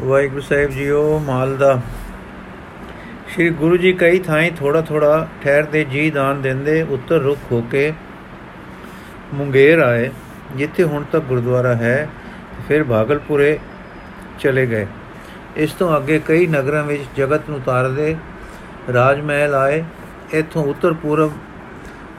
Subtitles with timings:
[0.00, 1.80] ਵਾਹਿਗੁਰੂ ਸਾਹਿਬ JIO, ਮਾਲ ਦਾ।
[3.28, 7.92] ਸ਼੍ਰੀ ਗੁਰੂ ਜੀ ਕਈ ਥਾਈਂ ਥੋੜਾ ਥੋੜਾ ਠਹਿਰਦੇ ਜੀ ਦਾਨ ਦਿੰਦੇ, ਉੱਤਰ ਰੁਖ ਹੋ ਕੇ
[9.34, 10.10] ਮੁੰਗੇਰ ਆਏ,
[10.56, 12.08] ਜਿੱਥੇ ਹੁਣ ਤੱਕ ਗੁਰਦੁਆਰਾ ਹੈ
[12.68, 13.58] ਫਿਰ ਭਾਗਲਪੁਰੇ
[14.40, 14.86] ਚਲੇ ਗਏ।
[15.56, 18.16] ਇਸ ਤੋਂ ਅੱਗੇ ਕਈ ਨਗਰਾਂ ਵਿੱਚ ਜਗਤ ਨੂੰ ਤਾਰਦੇ
[18.94, 19.82] ਰਾਜ ਮਹਿਲ ਆਏ,
[20.32, 21.32] ਇੱਥੋਂ ਉੱਤਰ ਪੂਰਬ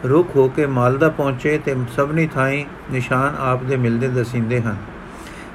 [0.05, 4.75] ਰੁਖ ਹੋ ਕੇ ਮਾਲਦਾ ਪਹੁੰਚੇ ਤੇ ਸਭਨੀ ਥਾਈਂ ਨਿਸ਼ਾਨ ਆਪ ਦੇ ਮਿਲਦੇ ਦਸਿੰਦੇ ਹਨ।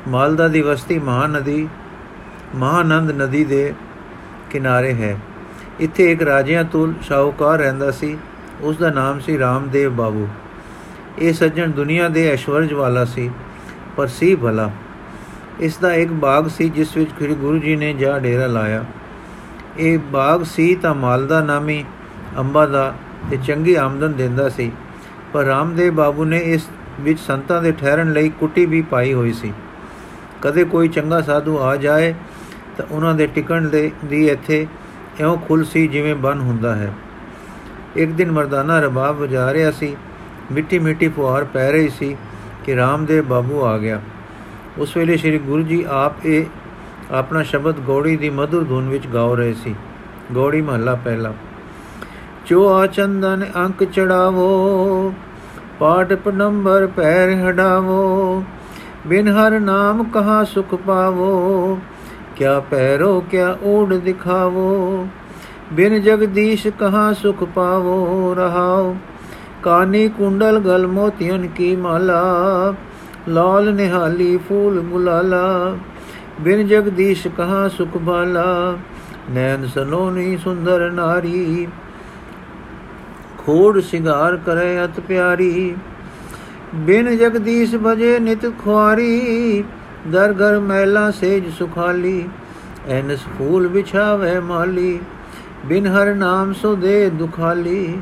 [0.08, 1.68] ਮਾਲਦਾ ਦੀ ਵਸਤੀ ਮਹਾਨਦੀ
[2.54, 3.74] ਮਹਾਨੰਦ ਨਦੀ ਦੇ
[4.50, 5.16] ਕਿਨਾਰੇ ਹੈ।
[5.80, 8.16] ਇੱਥੇ ਇੱਕ ਰਾਜਿਆਂ ਤੁਲ ਸ਼ਾਹੂਕਾਰ ਰਹਿੰਦਾ ਸੀ।
[8.60, 10.28] ਉਸ ਦਾ ਨਾਮ ਸੀ ਰਾਮਦੇਵ ਬਾਬੂ।
[11.18, 13.30] ਇਹ ਸੱਜਣ ਦੁਨੀਆ ਦੇ ਐਸ਼ਵਰਜ ਵਾਲਾ ਸੀ,
[13.96, 14.70] ਪਰ ਸੀ ਭਲਾ।
[15.60, 18.84] ਇਸ ਦਾ ਇੱਕ ਬਾਗ ਸੀ ਜਿਸ ਵਿੱਚ ਸ੍ਰੀ ਗੁਰੂ ਜੀ ਨੇ ਜਾ ਡੇਰਾ ਲਾਇਆ।
[19.78, 21.84] ਇਹ ਬਾਗ ਸੀ ਤਾਂ ਮਾਲਦਾ ਨਾਮੀ
[22.38, 22.94] ਅੰਬਾ ਦਾ
[23.30, 24.70] ਤੇ ਚੰਗੀ ਆਮਦਨ ਦਿੰਦਾ ਸੀ।
[25.32, 26.68] ਪਰ ਰਾਮਦੇਵ ਬਾਬੂ ਨੇ ਇਸ
[27.00, 29.52] ਵਿੱਚ ਸੰਤਾਂ ਦੇ ਠਹਿਰਨ ਲਈ ਕੁੱਟੀ ਵੀ ਪਾਈ ਹੋਈ ਸੀ।
[30.42, 32.14] ਕਦੇ ਕੋਈ ਚੰਗਾ ਸਾਧੂ ਆ ਜਾਏ
[32.76, 34.66] ਤਾਂ ਉਹਨਾਂ ਦੇ ਟਿਕਣ ਦੇ ਦੀ ਇੱਥੇ
[35.20, 36.92] ਇਉਂ ਖੁੱਲ ਸੀ ਜਿਵੇਂ ਬਨ ਹੁੰਦਾ ਹੈ।
[37.96, 39.96] ਇੱਕ ਦਿਨ ਮਰਦਾਨਾ ਰਬਾਬ ਵਜਾ ਰਿਹਾ ਸੀ।
[40.52, 42.16] ਮਿੱਟੀ ਮਿੱਟੀ ਫੁਹਾਰ ਪੈ ਰਹੀ ਸੀ
[42.64, 44.00] ਕਿ ਰਾਮਦੇਵ ਬਾਬੂ ਆ ਗਿਆ।
[44.78, 46.44] ਉਸ ਵੇਲੇ ਸ੍ਰੀ ਗੁਰੂ ਜੀ ਆਪ ਇਹ
[47.10, 49.74] ਆਪਣਾ ਸ਼ਬਦ ਗੌੜੀ ਦੀ ਮధుਰ ਧੁਨ ਵਿੱਚ ਗਾਉ ਰਹੇ ਸੀ।
[50.34, 51.34] ਗੌੜੀ ਮਹੱਲਾ ਪਹਿਲਾ।
[52.46, 55.14] ਚੋਆ ਚੰਦਨ ਅੰਕ ਚੜਾਵੋ
[55.78, 58.44] ਪਾਟ ਪਨੰਬਰ ਪੈਰ ਹਟਾਵੋ
[59.06, 61.78] ਬਿਨ ਹਰ ਨਾਮ ਕਹਾ ਸੁਖ ਪਾਵੋ।
[62.42, 65.08] ਕਿਆ ਪੈਰੋ ਕਿਆ ਓੜ ਦਿਖਾਵੋ।
[65.72, 68.96] ਬਿਨ ਜਗਦੀਸ਼ ਕਹਾ ਸੁਖ ਪਾਵੋ, ਰਹਾਓ।
[69.62, 72.22] ਕਾਨੀ ਕੁੰਡਲ ਗਲ ਮੋਤੀਨ ਕੀ ਮਾਲਾ।
[73.28, 75.76] ਲਾਲ ਨਿਹਾਲੀ ਫੂਲ ਗੁਲਾਲਾ
[76.40, 78.78] ਬਿਨ ਜਗਦੀਸ਼ ਕਹਾ ਸੁਖ ਬਾਲਾ।
[79.30, 81.68] ਨੈਣ ਸਲੋਨੀ ਸੁੰਦਰ ਨਾਰੀ।
[83.38, 85.74] ਖੋੜ ਸ਼ਿੰਗਾਰ ਕਰੇ ਅਤ ਪਿਆਰੀ।
[86.74, 89.64] ਬਿਨ ਜਗਦੀਸ਼ ਭਜੇ ਨਿਤ ਖੁਆਰੀ।
[90.10, 92.28] ਦਰ ਘਰ ਮਹਿਲਾ ਸੇਜ ਸੁਖਾਲੀ
[92.88, 94.98] ਐਨਸ ਫੂਲ ਵਿਛਾਵੇ ਮਾਲੀ,
[95.66, 98.00] ਬਿਨ ਹਰ ਨਾਮ ਸੋ ਦੇ ਦੁਖਾਲੀ।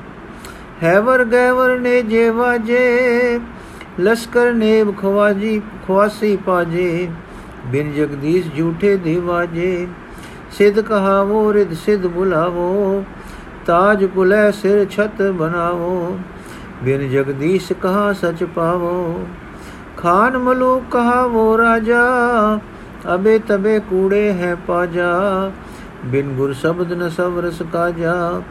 [0.83, 3.41] ਹੈਵਰ ਗੈਵਰ ਨੇ ਜੇ ਵਾਜੇ
[4.01, 7.09] ਲਸ਼ਕਰ ਨੇਬ ਖਵਾਜੀ, ਖਵਾਸੀ ਪਾਜੇ,
[7.67, 9.87] ਬਿਨ ਜਗਦੀਸ਼ ਝੂਠੇ ਦੀਵਾਜੇ
[10.53, 13.05] ਸਿਧ ਕਹਾਵੋ ਰਿਦ ਸਿਧ ਬੁਲਾਵੋ,
[13.67, 16.19] ਤਾਜ ਕੁਲੇ ਸਿਰ ਛਤ ਬਨਾਵੋ
[16.85, 19.27] ਬਿਨ ਜਗਦੀਸ਼ ਕਹਾ ਸਚ ਪਾਵੋ।
[20.03, 22.05] ਖਾਨ ਮਲੂ ਕਹਾਵੋ ਰਾਜਾ,
[23.15, 25.11] ਅਬੇ ਤਬੇ ਕੂੜੇ ਹੈ ਪਾਜਾ।
[26.05, 28.43] ਬਿਨ ਗੁਰ ਸ਼ਬਦ ਨ ਸਭ ਰਸ ਕਾਜਾ,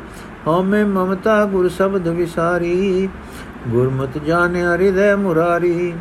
[0.48, 3.10] ਹਉਮੈ ਮਮਤਾ ਗੁਰ ਸ਼ਬਦ ਵਿਸਾਰੀ।
[3.68, 5.94] ਗੁਰਮਤ ਜਾਣਿ ਹਿਰਦੈ ਮੁਰਾਰੀ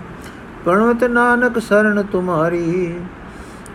[0.64, 2.94] ਪਣਵਤ ਨਾਨਕ ਸਰਣ ਤੁਮਾਰੀ।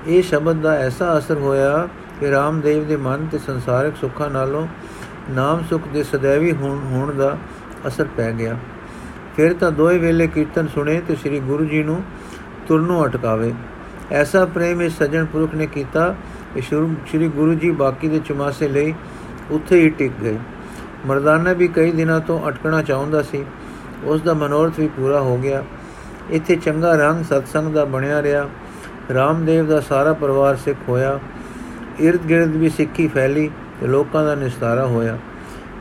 [0.08, 1.88] ਇਹ ਸ਼ਬਦ ਦਾ ਐਸਾ ਅਸਰ ਹੋਇਆ
[2.20, 4.68] ਕਿ ਰਾਮਦੇਵ ਦੇ ਮਨ ਤੇ ਸੰਸਾਰਿਕ ਸੁੱਖਾਂ ਨਾਲੋਂ
[5.30, 7.38] ਨਾਮ ਸੁਖ ਦੇ ਸदैਵੀ ਹੋਣ ਦਾ
[7.88, 8.58] ਅਸਰ ਪੈ ਗਿਆ।
[9.36, 12.04] ਫਿਰ ਤਾਂ ਦੋਏ ਵੇਲੇ ਕੀਰਤਨ ਸੁਣੇ ਤੇ ਸ੍ਰੀ ਗੁਰੂ ਜੀ ਨੂੰ
[12.68, 13.54] ਤੁਰਨੋਂ ਅਟਕਾਵੇ।
[14.12, 16.16] ਐਸਾ ਪ੍ਰੇਮ ਇਸ ਸਜਣ ਪੁਰਖ ਨੇ ਕੀਤਾ
[16.56, 18.94] ਕਿ ਸ੍ਰੀ ਗੁਰੂ ਜੀ ਬਾਕੀ ਦੇ ਚੁਮਾਸੇ ਲਈ
[19.52, 20.38] ਉੱਥੇ ਹੀ ਟਿਕ ਗਏ।
[21.06, 23.46] ਮਰਦਾਨਾ ਵੀ ਕਈ ਦਿਨਾਂ ਤੋਂ ਅਟਕਣਾ ਚਾਹੁੰਦਾ ਸੀ।
[24.04, 25.64] ਉਸ ਦਾ ਮਨੋਰਥ ਵੀ ਪੂਰਾ ਹੋ ਗਿਆ।
[26.30, 28.50] ਇੱਥੇ ਚੰਗਾ ਰੰਗ ਸਤਸੰਗ ਦਾ ਬਣਿਆ ਰਿਹਾ।
[29.14, 31.20] ਰਾਮਦੇਵ ਦਾ ਸਾਰਾ ਪਰਿਵਾਰ ਸਿੱਖ ਹੋਇਆ।
[32.06, 33.50] ird gird ਵੀ ਸਿੱਖੀ ਫੈਲੀ
[33.82, 35.18] ਤੇ ਲੋਕਾਂ ਦਾ ਨਿਸਤਾਰਾ ਹੋਇਆ।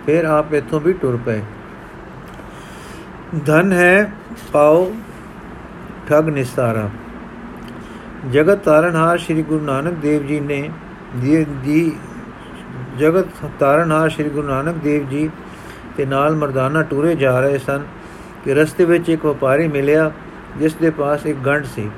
[0.07, 1.41] ਫਿਰ ਆਪ ਇੱਥੋਂ ਵੀ ਟੁਰ ਪਏ।
[3.35, 4.13] ਧਨ ਹੈ
[4.53, 4.91] ਪਾਓ
[6.09, 6.89] ਠਗ ਨਿਸਤਾਰਾ
[8.33, 10.69] ਜਗਤ ਤਾਰਨਹਾਰ ਸ੍ਰੀ ਗੁਰੂ ਨਾਨਕ ਦੇਵ ਜੀ ਨੇ
[11.63, 11.93] ਦੀ
[12.99, 13.29] ਜਗਤ
[13.61, 15.29] ਤਾਰਨਹਾਰ ਸ੍ਰੀ ਗੁਰੂ ਨਾਨਕ ਦੇਵ ਜੀ
[15.97, 17.83] ਤੇ ਨਾਲ ਮਰਦਾਨਾ ਟੂਰੇ ਜਾ ਰਹੇ ਸਨ
[18.45, 20.11] ਕਿ ਰਸਤੇ ਵਿੱਚ ਇੱਕ ਵਪਾਰੀ ਮਿਲਿਆ
[20.59, 21.89] ਜਿਸ ਦੇ ਪਾਸ ਇੱਕ ਗੰਢ ਸੀ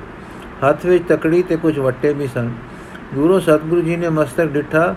[0.63, 2.51] ਹੱਥ ਵਿੱਚ ਤਕੜੀ ਤੇ ਕੁਝ ਵੱਟੇ ਵੀ ਸਨ
[3.15, 4.93] ਦੂਰੋਂ ਸਤਿਗੁਰੂ ਜੀ ਨੇ ਮਸਤਕ ਡਿੱਠਾ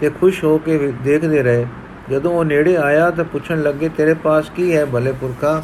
[0.00, 1.66] ਤੇ ਖੁਸ਼ ਹੋ ਕੇ ਦੇਖਦੇ ਰਹੇ
[2.12, 5.62] ਜਦੋਂ ਉਹ ਨੇੜੇ ਆਇਆ ਤਾਂ ਪੁੱਛਣ ਲੱਗੇ, ਤੇਰੇ ਪਾਸ ਕੀ ਹੈ ਭਲੇ ਪੁਰਖਾ?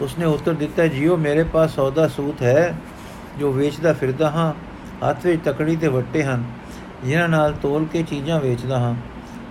[0.00, 2.74] ਉਸਨੇ ਉੱਤਰ ਦਿੱਤਾ, ਜੀਓ, ਮੇਰੇ ਪਾਸ ਸੌਦਾ ਸੂਤ ਹੈ
[3.38, 4.52] ਜੋ ਵੇਚਦਾ ਫਿਰਦਾ ਹਾਂ,
[5.08, 6.44] ਹੱਥ ਵਿੱਚ ਤਕੜੀ ਤੇ ਵੱਟੇ ਹਨ,
[7.04, 8.94] ਜਿਨ੍ਹਾਂ ਨਾਲ ਤੋਲ ਕੇ ਚੀਜ਼ਾਂ ਵੇਚਦਾ ਹਾਂ।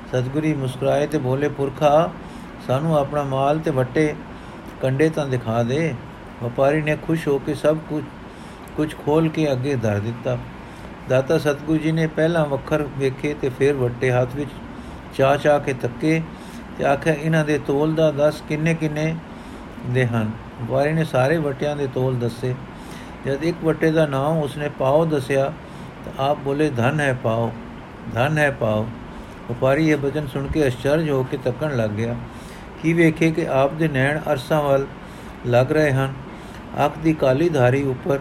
[0.07, 2.09] ਸਤਿਗੁਰੀ ਮੁਸਕਰਾਏ ਤੇ ਬੋਲੇ, ਪੁਰਖਾ,
[2.67, 4.13] ਸਾਨੂੰ ਆਪਣਾ ਮਾਲ ਤੇ ਵੱਟੇ
[4.81, 5.93] ਕੰਡੇ ਤਾਂ ਦਿਖਾ ਦੇ।
[6.43, 8.03] ਵਪਾਰੀ ਨੇ ਖੁਸ਼ ਹੋ ਕੇ ਸਭ ਕੁਝ
[8.77, 10.37] ਕੁਝ ਖੋਲ ਕੇ ਅੱਗੇ ਧਰ ਦਿੱਤਾ।
[11.09, 14.49] ਦਾਤਾ ਸਤਗੁਰੂ ਜੀ ਨੇ ਪਹਿਲਾਂ ਵੱਖਰ ਵੇਖੇ ਤੇ ਫਿਰ ਵੱਟੇ, ਹੱਥ ਵਿੱਚ
[15.15, 16.21] ਚਾ ਚਾ ਕੇ ਤੱਕੇ
[16.77, 19.15] ਤੇ ਆਖਿਆ, ਇਹਨਾਂ ਦੇ ਤੋਲ ਦਾ ਦੱਸ ਕਿੰਨੇ ਕਿੰਨੇ
[19.89, 20.31] ਦੇ ਹਨ?
[20.61, 22.55] ਵਪਾਰੀ ਨੇ ਸਾਰੇ ਵਟਿਆਂ ਦੇ ਤੋਲ ਦੱਸੇ।
[23.25, 25.51] ਜਦ ਇੱਕ ਵਟੇ ਦਾ ਨਾਮ ਉਸਨੇ ਪਾਓ ਦੱਸਿਆ,
[26.05, 27.51] ਤਾਂ ਆਪ ਬੋਲੇ, ਧਨ ਹੈ ਪਾਓ,
[28.13, 28.85] ਧਨ ਹੈ ਪਾਓ।
[29.51, 32.15] ਵਪਾਰੀ ਇਹ ਬਚਨ ਸੁਣ ਕੇ ਅਚਰਜ ਹੋ ਕੇ ਤੱਕਣ ਲੱਗ ਗਿਆ।
[32.83, 34.85] ਕੀ ਵੇਖੇ ਕਿ ਆਪ ਦੇ ਨੈਣ ਅਰਸਾਂ ਵੱਲ
[35.47, 36.13] ਲੱਗ ਰਹੇ ਹਨ?
[36.85, 38.19] ਅੱਖ ਦੀ ਕਾਲੀ ਧਾਰੀ ਉੱਪਰ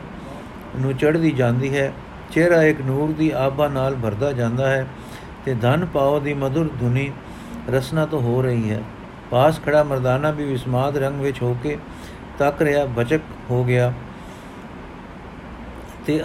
[0.76, 1.92] ਨੂੰ ਚੜ੍ਹਦੀ ਜਾਂਦੀ ਹੈ,
[2.32, 4.86] ਚਿਹਰਾ ਇੱਕ ਨੂਰ ਦੀ ਆਭਾ ਨਾਲ ਭਰਦਾ ਜਾਂਦਾ ਹੈ।
[5.44, 7.10] ਤੇ ਧਨ ਪਾਓ ਦੀ ਮధుਰ ਧੁਨੀ
[7.70, 8.82] ਰਸਨਾ ਤੋਂ ਹੋ ਰਹੀ ਹੈ।
[9.30, 11.76] ਪਾਸ ਖੜਾ ਮਰਦਾਨਾ ਵੀ ਵਿਸਮਾਦ ਰੰਗ ਵਿੱਚ ਹੋ ਕੇ
[12.38, 13.20] ਤੱਕ ਰਿਹਾ, ਬਚਕ
[13.50, 13.92] ਹੋ ਗਿਆ
[16.06, 16.22] ਤੇ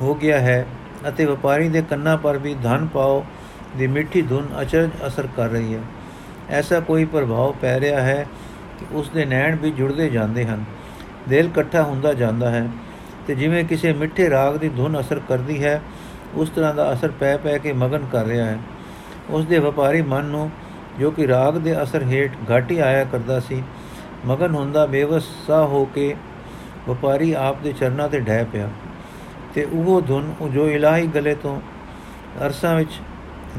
[0.00, 0.66] ਹੋ ਗਿਆ ਹੈ
[1.08, 3.24] ਅਤੇ ਵਪਾਰੀ ਦੇ ਕੰਨਾਂ ਪਰ ਵੀ ਧਨ ਪਾਓ
[3.76, 5.80] ਦੀ ਮਿੱਠੀ ਧੁਨ ਅਚਰਜ ਅਸਰ ਕਰ ਰਹੀ ਹੈ।
[6.50, 8.26] ਐਸਾ ਕੋਈ ਪ੍ਰਭਾਵ ਪੈ ਰਿਹਾ ਹੈ
[8.78, 10.64] ਕਿ ਉਸ ਦੇ ਨੈਣ ਵੀ ਜੁੜਦੇ ਜਾਂਦੇ ਹਨ,
[11.28, 12.68] ਦਿਲ ਇਕੱਠਾ ਹੁੰਦਾ ਜਾਂਦਾ ਹੈ
[13.26, 15.80] ਤੇ ਜਿਵੇਂ ਕਿਸੇ ਮਿੱਠੇ ਰਾਗ ਦੀ ਧੁਨ ਅਸਰ ਕਰਦੀ ਹੈ
[16.34, 18.58] ਉਸ ਤਰ੍ਹਾਂ ਦਾ ਅਸਰ ਪੈ ਪੈ ਕੇ ਮਗਨ ਕਰ ਰਿਹਾ ਹੈ।
[19.30, 20.50] ਉਸ ਦੇ ਵਪਾਰੀ ਮਨ ਨੂੰ,
[21.00, 23.62] ਜੋ ਕਿ ਰਾਗ ਦੇ ਅਸਰ ਹੇਠ ਘਾਟੀ ਆਇਆ ਕਰਦਾ ਸੀ,
[24.26, 26.14] ਮਗਨ ਹੁੰਦਾ ਬੇਵਸਾ ਹੋ ਕੇ
[26.88, 28.68] ਵਪਾਰੀ ਆਪ ਦੇ ਚਰਨਾਂ ਤੇ ਢਹਿ ਪਿਆ।
[29.54, 31.60] ਤੇ ਉਹ ਧੁਨ ਜੋ ਇਲਾਹੀ ਗਲੇ ਤੋਂ
[32.46, 32.90] ਅਰਸਾਂ ਵਿੱਚ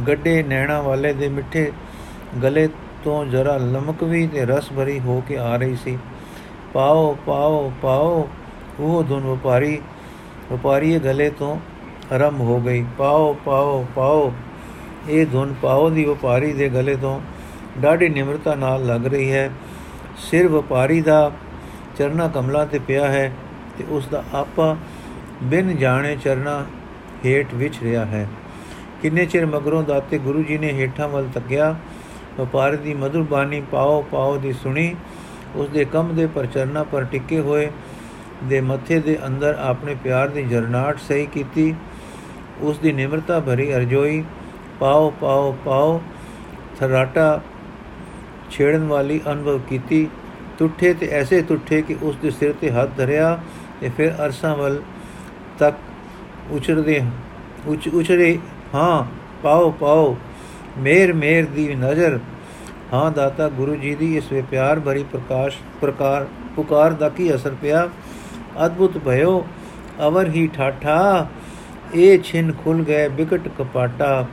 [0.08, 1.72] ਗੱਡੇ ਨੈਣਾ ਵਾਲੇ ਦੇ ਮਿੱਠੇ
[2.44, 2.68] ਗਲੇ
[3.04, 5.98] ਤੋਂ ਜਰਾ ਲਮਕਵੀ ਤੇ ਰਸ ਭਰੀ ਹੋ ਕੇ ਆ ਰਹੀ ਸੀ।
[6.74, 8.30] ਪਾਓ ਪਾਓ ਪਾਓ,
[8.80, 9.82] ਉਹ ਧੁਨ ਵਪਾਰੀ
[10.52, 11.58] ਵਪਾਰੀ ਗਲੇ ਤੋਂ
[12.14, 14.34] ਆਰੰਭ ਹੋ ਗਈ। ਪਾਓ ਪਾਓ ਪਾਓ।
[15.10, 17.22] ਇਹ ਧੁਨ ਪਾਓ ਦੀ ਵਪਾਰੀ ਦੇ ਗਲੇ ਤੋਂ।
[17.78, 19.52] ਡਾਢੀ ਨਿਮਰਤਾ ਨਾਲ ਲੱਗ ਰਹੀ ਹੈ।
[20.18, 21.32] ਸਿਰ ਵਪਾਰੀ ਦਾ
[21.98, 23.32] ਚਰਨਾ ਕਮਲਾ ਤੇ ਪਿਆ ਹੈ
[23.78, 24.78] ਤੇ ਉਸ ਦਾ ਆਪਾ
[25.44, 26.66] ਬਿਨ ਜਾਣੇ ਚਰਨਾ
[27.26, 28.28] ਹੇਠ ਵਿਚ ਰਿਹਾ ਹੈ।
[29.02, 31.76] ਕਿੰਨੇ ਚਿਰ ਮਗਰੋਂ ਦਾਤੇ ਗੁਰੂ ਜੀ ਨੇ ਹੇਠਾਂ ਵੱਲ ਤੱਕਿਆ।
[32.40, 34.96] ਵਪਾਰੀ ਦੀ ਮధుਰ ਬਾਣੀ ਪਾਓ ਪਾਓ ਦੀ ਸੁਣੀ।
[35.56, 37.72] ਉਸ ਦੇ ਕਮ ਦੇ ਪਰਚਰਨਾ ਪਰ ਟਿੱਕੇ ਹੋਏ।
[38.44, 41.76] ਦੇ ਮੱਥੇ ਦੇ ਅੰਦਰ ਆਪਣੇ ਪਿਆਰ ਦੀ ਜਰਨਾਟ ਸਹੀ ਕੀਤੀ।
[42.62, 44.24] ਉਸ ਦੀ ਨਿਮਰਤਾ ਭਰੀ ਅਰਜੋਈ,
[44.80, 46.02] ਪਾਓ ਪਾਓ ਪਾਓ।
[46.80, 47.42] ਥਰਾਟਾ
[48.52, 50.08] ਛੇੜਨ ਵਾਲੀ ਅਨੁਭਵ ਕੀਤੀ।
[50.60, 53.40] ਟੁੱਠੇ ਤੇ ਐਸੇ ਟੁੱਠੇ ਕਿ ਉਸ ਦੇ ਸਿਰ ਤੇ ਹੱਥ ਧਰਿਆ
[53.82, 54.82] ਤੇ ਫਿਰ ਅਰਸਾਂ ਵੱਲ
[55.60, 55.78] ਤੱਕ
[56.52, 57.02] ਉਛਰਦੇ
[57.68, 58.40] ਉਚ ਉਛਰੇ,
[58.76, 59.06] ਹਾਂ,
[59.44, 60.18] ਪਾਓ ਪਾਓ।
[60.78, 62.20] ਮੇਰ ਮੇਰ ਦੀ ਨਜ਼ਰ।
[62.94, 67.56] ਹਾਂ, ਦਾਤਾ, ਗੁਰੂ ਜੀ ਦੀ ਇਸ ਵੇ ਪਿਆਰ ਭਰੀ ਪ੍ਰਕਾਸ਼, ਪ੍ਰਕਾਰ, ਪੁਕਾਰ ਦਾ ਕੀ ਅਸਰ
[67.62, 67.90] ਪਿਆ?
[68.66, 69.48] ਅਦਭੁਤ ਭਇਓ,
[70.08, 71.28] ਅਵਰ ਹੀ ਠਾਠਾ।
[71.96, 74.26] ਇਹ ਛਿਨ ਖੁੱਲ ਗਏ ਬਿਕਟ ਕਪਾਟਾ।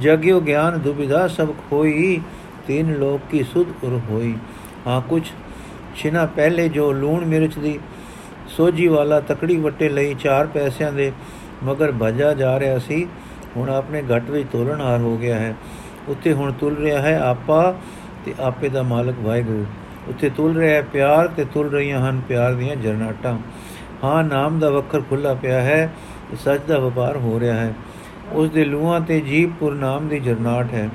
[0.00, 2.20] ਜਗਿਓ ਗਿਆਨ ਦੁਬਿਧਾ ਸਭ ਖੋਈ,
[2.66, 4.34] ਤਿੰਨ ਲੋਕ ਕੀ ਸੁਧ ਉਰ ਹੋਈ।
[4.86, 5.32] ਹਾਂ, ਕੁਛ
[5.96, 7.78] ਛਿਨਾ ਪਹਿਲੇ ਜੋ ਲੂਣ ਮਿਰਚ ਦੀ
[8.48, 11.12] ਸੋਜੀ ਵਾਲਾ ਤਕੜੀ ਵੱਟੇ ਲਈ 4 ਪੈਸਿਆਂ ਦੇ
[11.64, 13.06] ਮਗਰ ਭਜਾ ਜਾ ਰਿਹਾ ਸੀ,
[13.56, 15.54] ਹੁਣ ਆਪਣੇ ਘਟ ਵਿੱਚ ਤੋਲਣਹਾਰ ਹੋ ਗਿਆ ਹੈ।
[16.08, 17.74] ਉੱਥੇ ਹੁਣ ਤੁਲ ਰਿਹਾ ਹੈ ਆਪਾ
[18.24, 19.64] ਤੇ ਆਪੇ ਦਾ ਮਾਲਕ ਵਾਹਿਗੁਰੂ।
[20.08, 23.38] ਉੱਥੇ ਤੁਲ ਰਿਹਾ ਹੈ ਪਿਆਰ ਤੇ ਤੁਲ ਰਹੀਆਂ ਹਨ ਪਿਆਰ ਦੀਆਂ ਜਰਨਾਟਾਂ।
[24.04, 25.90] ਹਾਂ, ਨਾਮ ਦਾ ਵਖਰ ਖੁੱਲਾ ਪਿਆ ਹੈ।
[26.36, 27.74] ਸੱਚ ਦਾ ਵਪਾਰ ਹੋ ਰਿਹਾ ਹੈ।
[28.32, 30.88] ਉਸ ਦੇ ਲੂਹਾਂ ਤੇ ਜੀਵਪੁਰ ਨਾਮ ਦੀ ਜਰਨਾਟ ਹੈ।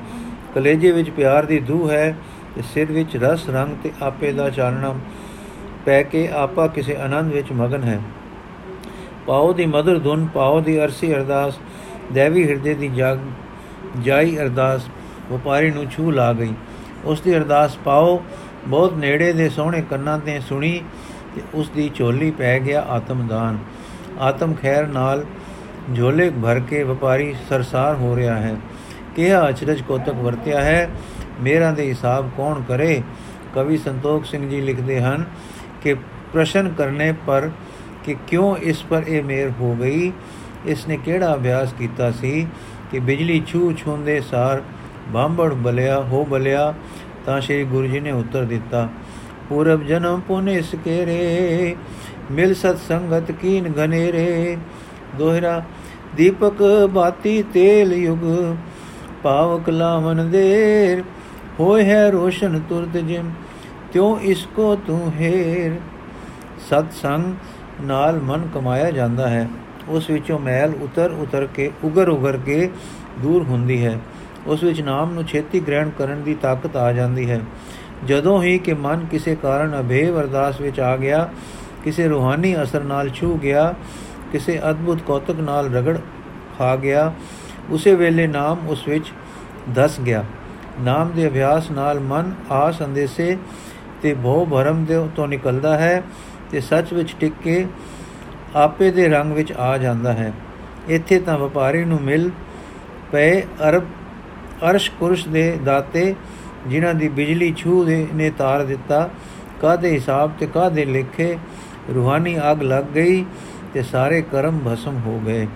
[0.55, 2.15] ਕਲੇਜੇ ਵਿੱਚ ਪਿਆਰ ਦੀ ਦੂ ਹੈ
[2.55, 4.95] ਤੇ ਸਿਰ ਵਿੱਚ ਰਸ, ਰੰਗ ਤੇ ਆਪੇ ਦਾ ਚਾਨਣਾ
[5.85, 7.99] ਪੈ ਕੇ ਆਪਾ ਕਿਸੇ ਆਨੰਦ ਵਿੱਚ ਮਗਨ ਹੈ।
[9.27, 11.59] ਪਾਉ ਦੀ ਮధుਰ ਧੁਨ ਪਾਉ ਦੀ ਅਰਸੀ ਅਰਦਾਸ,
[12.13, 13.19] ਦੇਵੀ ਹਿਰਦੇ ਦੀ ਜਾਗ,
[14.01, 14.87] ਜਾਈ ਅਰਦਾਸ,
[15.31, 16.53] ਵਪਾਰੀ ਨੂੰ ਛੂ ਲਾ ਗਈ।
[17.05, 18.19] ਉਸ ਦੀ ਅਰਦਾਸ ਪਾਉ
[18.67, 20.81] ਬਹੁਤ ਨੇੜੇ ਦੇ ਸੋਹਣੇ ਕੰਨਾਂ ਤੇ ਸੁਣੀ
[21.35, 23.57] ਤੇ ਉਸ ਦੀ ਝੋਲੀ ਪੈ ਗਿਆ ਆਤਮਦਾਨ।
[24.19, 25.25] ਆਤਮ ਖੈਰ ਨਾਲ
[25.97, 28.55] ਝੋਲੇ ਭਰ ਕੇ ਵਪਾਰੀ ਸਰਸਾਰ ਹੋ ਰਿਹਾ ਹੈ।
[29.15, 30.89] ਕਿਹਾ, ਅਚਰਜ ਕੋਤਕ ਵਰਤਿਆ ਹੈ।
[31.41, 33.01] ਮੇਰਾ ਦੇ ਹਿਸਾਬ ਕੌਣ ਕਰੇ?
[33.55, 35.25] ਕਵੀ ਸੰਤੋਖ ਸਿੰਘ ਜੀ ਲਿਖਦੇ ਹਨ
[35.81, 35.93] ਕਿ
[36.33, 37.49] ਪ੍ਰਸ਼ਨ ਕਰਨੇ ਪਰ
[38.03, 40.11] ਕਿ ਕਿਉਂ ਇਸ ਪਰ ਇਹ ਮੇਰ ਹੋ ਗਈ?
[40.65, 42.47] ਇਸ ਨੇ ਕਿਹੜਾ ਅਭਿਆਸ ਕੀਤਾ ਸੀ
[42.91, 44.61] ਕਿ ਬਿਜਲੀ ਛੂ ਛੁੰਦੇ ਸਾਰ
[45.09, 46.73] ਬਾਂਬੜ ਬਲਿਆ, ਹੋ ਬਲਿਆ,
[47.25, 48.89] ਤਾਂ ਸ਼੍ਰੀ ਗੁਰੂ ਜੀ ਨੇ ਉੱਤਰ ਦਿੱਤਾ,
[49.49, 51.75] ਪੂਰਬ ਜਨਮ ਪੁਨੇ ਸਕੇਰੇ
[52.31, 54.57] ਮਿਲ ਸਤ ਸੰਗਤ ਕੀਨ ਘਨੇਰੇ
[55.17, 55.63] ਦੋਹਰਾ,
[56.15, 58.55] ਦੀਪਕ ਬਾਤੀ ਤੇਲ ਯੁਗ
[59.23, 61.03] ਪਾਵਕ ਲਾਵਨ ਦੇਰ।
[61.59, 63.31] ਹੋਏ ਹੈ ਰੋਸ਼ਨ ਤੁਰਤ ਜਿਮ
[63.93, 65.75] ਤਿਉ ਇਸ ਕੋ ਤੂੰ ਹੈਰ।
[66.69, 67.33] ਸਤ ਸੰਗ
[67.81, 69.49] ਨਾਲ ਮਨ ਕਮਾਇਆ ਜਾਂਦਾ ਹੈ।
[69.89, 72.69] ਉਸ ਵਿੱਚੋਂ ਮੈਲ ਉਤਰ ਉਤਰ ਕੇ, ਉਗਰ ਉਗਰ ਕੇ
[73.19, 73.99] ਦੂਰ ਹੁੰਦੀ ਹੈ।
[74.47, 77.39] ਉਸ ਵਿੱਚ ਨਾਮ ਨੂੰ ਛੇਤੀ ਗ੍ਰਹਿਣ ਕਰਨ ਦੀ ਤਾਕਤ ਆ ਜਾਂਦੀ ਹੈ।
[78.05, 81.29] ਜਦੋਂ ਹੀ ਕਿ ਮਨ ਕਿਸੇ ਕਾਰਨ ਅਭੇਵ ਅਰਦਾਸ ਵਿੱਚ ਆ ਗਿਆ
[81.83, 83.73] ਕਿਸੇ ਰੂਹਾਨੀ ਅਸਰ ਨਾਲ ਛੂ ਗਿਆ,
[84.31, 85.97] ਕਿਸੇ ਅਦਭੁਤ ਕੌਤਕ ਨਾਲ ਰਗੜ
[86.57, 87.13] ਖਾ ਗਿਆ,
[87.69, 89.11] ਉਸੇ ਵੇਲੇ ਨਾਮ ਉਸ ਵਿੱਚ
[89.75, 90.23] ਦਸ ਗਿਆ।
[90.81, 93.37] ਨਾਮ ਦੇ ਅਭਿਆਸ ਨਾਲ ਮਨ ਆ ਸੰਦੇਸੇ
[94.01, 96.03] ਤੇ ਭੋ ਭਰਮ ਦੇ ਤੋਂ ਨਿਕਲਦਾ ਹੈ
[96.51, 97.65] ਤੇ ਸੱਚ ਵਿੱਚ ਟਿਕ ਕੇ
[98.55, 100.31] ਆਪੇ ਦੇ ਰੰਗ ਵਿੱਚ ਆ ਜਾਂਦਾ ਹੈ।
[100.87, 102.29] ਇੱਥੇ ਤਾਂ ਵਪਾਰੀ ਨੂੰ ਮਿਲ
[103.11, 103.83] ਪਏ ਅਰਬ,
[104.69, 106.15] ਅਰਸ਼ ਕੁਰਸ਼ ਦੇ ਦਾਤੇ
[106.67, 109.09] ਜਿਨ੍ਹਾਂ ਦੀ ਬਿਜਲੀ ਛੂ ਦੇ ਨੇ ਤਾਰ ਦਿੱਤਾ
[109.61, 111.37] ਕਾਦੇ ਹਿਸਾਬ ਤੇ ਕਾਦੇ ਲਿਖੇ
[111.95, 113.25] ਰੂਹਾਨੀ ਅਗ ਲੱਗ ਗਈ
[113.73, 115.47] ਤੇ ਸਾਰੇ ਕਰਮ ਭਸਮ ਹੋ ਗਏ।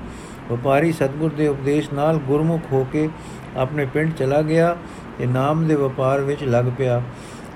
[0.52, 3.10] ਵਪਾਰੀ ਸਤਗੁਰ ਦੇ ਉਪਦੇਸ਼ ਨਾਲ ਗੁਰਮੁਖ ਹੋ ਕੇ
[3.58, 4.76] ਆਪਣੇ ਪਿੰਡ ਚਲਾ ਗਿਆ
[5.18, 7.02] ਤੇ ਨਾਮ ਦੇ ਵਪਾਰ ਵਿੱਚ ਲੱਗ ਪਿਆ।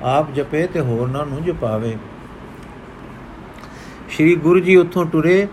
[0.03, 1.97] ਆਪ ਜਪੇ ਤੇ ਹੋਰਨਾਂ ਨੂੰ ਜਪਾਵੇ।
[4.09, 5.47] ਸ਼੍ਰੀ ਗੁਰੂ ਜੀ ਉੱਥੋਂ ਟੁਰੇ,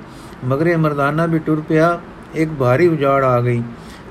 [0.45, 2.01] ਮਗਰੇ ਮਰਦਾਨਾ ਵੀ ਟੁਰ ਪਿਆ,
[2.35, 3.63] ਇੱਕ ਭਾਰੀ ਉਜਾੜ ਆ ਗਈ।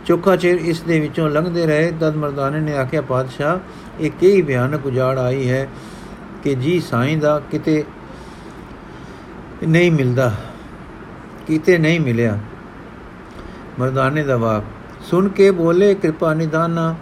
[0.05, 3.59] ਚੋਖਾ ਚਿਰ ਇਸ ਦੇ ਵਿੱਚੋਂ ਲੰਘਦੇ ਰਹੇ, ਤਦ ਮਰਦਾਨੇ ਨੇ ਆਖਿਆ, ਪਾਤਸ਼ਾਹ,
[4.01, 5.67] ਇਹ ਕਈ ਭਿਆਨਕ ਉਜਾੜ ਆਈ ਹੈ
[6.43, 7.83] ਕਿ ਜੀ ਸਾਈਂ ਦਾ ਕਿਤੇ
[9.63, 10.31] ਨਹੀਂ ਮਿਲਦਾ।
[11.47, 12.37] ਕਿਤੇ ਨਹੀਂ ਮਿਲਿਆ।
[13.79, 14.63] ਮਰਦਾਨੇ ਦਾ ਵਾਕ,
[15.01, 16.95] ਸੁਣ ਕੇ ਬੋਲੇ ਕਿਰਪਾ ਨਿਦਾਨਾ,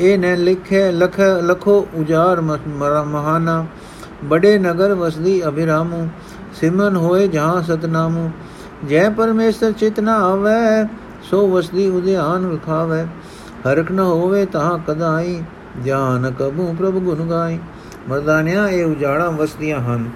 [0.00, 3.66] ਇਹ ਨ ਲਿਖੇ ਲਖ, ਲਖੋ ਉਜਾਰ ਮਹਾਨਾ,
[4.24, 6.08] ਬੜੇ ਨਗਰ ਵਸਦੀ ਅਭਿਰਾਮੂ
[6.54, 8.30] ਸਿਮਨ ਹੋਏ ਜਹਾਂ ਸਤਨਾਮੂ,
[8.88, 10.86] ਜੈ ਪਰਮੇਸ਼ਰ ਚਿਤ ਨਾ ਆਵੇ,
[11.22, 13.02] ਸੋ ਵਸਦੀ ਉਦਿਆਨ ਵਿਖਾਵੇ
[13.66, 15.42] ਹਰਕ ਨ ਹੋਵੇ ਤਾਂ ਕਦਾਈ,
[15.84, 17.58] ਜਾਨ ਕਬੂ ਪ੍ਰਭ ਗੁਣ ਗਾਈ।
[18.08, 20.10] ਮਰਦਾਨਿਆ, ਇਹ ਉਜਾੜਾ ਵਸਦੀਆਂ ਹਨ।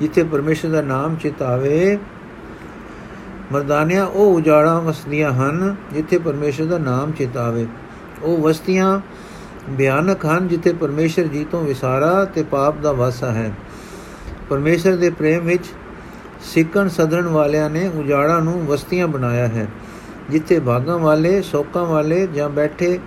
[0.00, 1.98] ਜਿੱਥੇ ਪਰਮੇਸ਼ਰ ਦਾ ਨਾਮ ਚਿਤਾਵੇ
[3.52, 7.66] ਮਰਦਾਨਿਆ, ਉਹ ਉਜਾੜਾ ਵਸਦੀਆਂ ਹਨ ਜਿੱਥੇ ਪਰਮੇਸ਼ਰ ਦਾ ਨਾਮ ਚਿਤਾਵੇ
[8.22, 9.00] ਉਹ ਵਸਤੀਆਂ
[9.70, 13.52] ਬਿਆਨਕ ਹਨ ਜਿੱਥੇ ਪਰਮੇਸ਼ਰ ਜੀ ਤੋਂ ਵਿਸਾਰਾ ਤੇ ਪਾਪ ਦਾ ਵਾਸਾ ਹੈ।
[14.50, 15.64] ਪਰਮੇਸ਼ਰ ਦੇ ਪ੍ਰੇਮ ਵਿੱਚ
[16.44, 19.66] ਸਿੱਕਣ ਸਦਰਨ ਵਾਲਿਆਂ ਨੇ ਉਜਾੜਾ ਨੂੰ ਵਸਤੀਆਂ ਬਣਾਇਆ ਹੈ,
[20.30, 22.98] ਜਿੱਥੇ ਭਾਗਾਂ ਵਾਲੇ, ਸੋਕਾਂ ਵਾਲੇ ਜਾਂ ਬੈਠੇ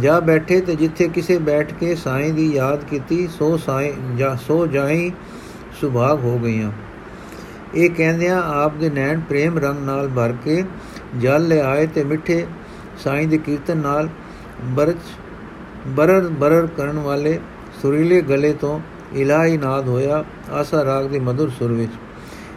[0.00, 4.66] ਜਾਂ ਬੈਠੇ ਤੇ ਜਿੱਥੇ ਕਿਸੇ ਬੈਠ ਕੇ ਸਾਈਂ ਦੀ ਯਾਦ ਕੀਤੀ, ਸੋ ਸਾਈਂ ਜਾਂ ਸੋ
[4.66, 5.10] ਜਾਈ
[5.82, 6.70] ਸੁਭਾਗ ਹੋ ਗਈਆਂ।
[7.74, 10.64] ਇਹ ਕਹਿੰਦਿਆਂ ਆਪ ਦੇ ਨੈਣ ਪ੍ਰੇਮ ਰੰਗ ਨਾਲ ਭਰ ਕੇ
[11.18, 12.46] ਜਲ ਲੈ ਆਏ ਤੇ ਮਿੱਠੇ
[13.04, 14.08] ਸਾਈਂ ਦੇ ਕੀਰਤਨ ਨਾਲ
[14.64, 15.04] ਬਰਚ
[15.86, 17.38] ਬਰਰ ਬਰਰ ਕਰਨ ਵਾਲੇ
[17.82, 18.80] ਸੁਰੀਲੇ ਗਲੇ ਤੋਂ
[19.14, 21.92] ਇਲਾਹੀ ਨਾਦ ਹੋਇਆ ਆਸਾ ਰਾਗ ਦੇ ਮధుਰ ਸੁਰ ਵਿੱਚ।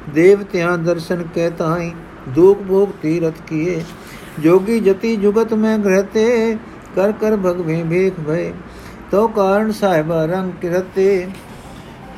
[0.09, 1.91] ਦੇਵਤਿਆਂ ਦਰਸ਼ਨ ਕਹਿ ਤਾਈ
[2.29, 3.83] ਦੁਖ ਭੋਗ ਤੀਰਤ ਕੀਏ।
[4.39, 6.57] ਜੋਗੀ ਜਤੀ ਜੁਗਤ ਮੈਂ ਗ੍ਰਹਤੇ,
[6.95, 8.51] ਕਰ ਕਰ ਭਗਵੇਂ ਵੇਖ ਭਏ।
[9.11, 11.27] ਤੋ ਕਾਰਨ ਸਾਹਿਬਾ ਰੰਗ ਕਿਰਤੇ।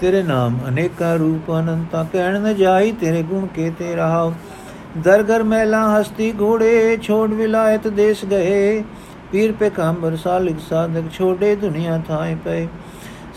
[0.01, 4.33] ਤੇਰੇ ਨਾਮ ਅਨੇਕਾ ਰੂਪ ਅਨੰਤਾ ਕਹਿਣ ਨ ਜਾਈ, ਤੇਰੇ ਗੁਣ ਕੇ ਤੇ ਰਹਾਉ।
[4.97, 8.83] ਦਰ ਘਰ ਮਹਿਲਾ ਹਸਤੀ ਘੋੜੇ, ਛੋੜ ਵਿਲਾਇਤ ਦੇਸ਼ ਗਏ।
[9.31, 12.67] ਪੀਰ ਪੇ ਕਾਂਬਰ ਸਾਲਿਕ ਸਾਧਕ ਛੋੜੇ ਦੁਨੀਆ ਥਾਏ ਪਏ।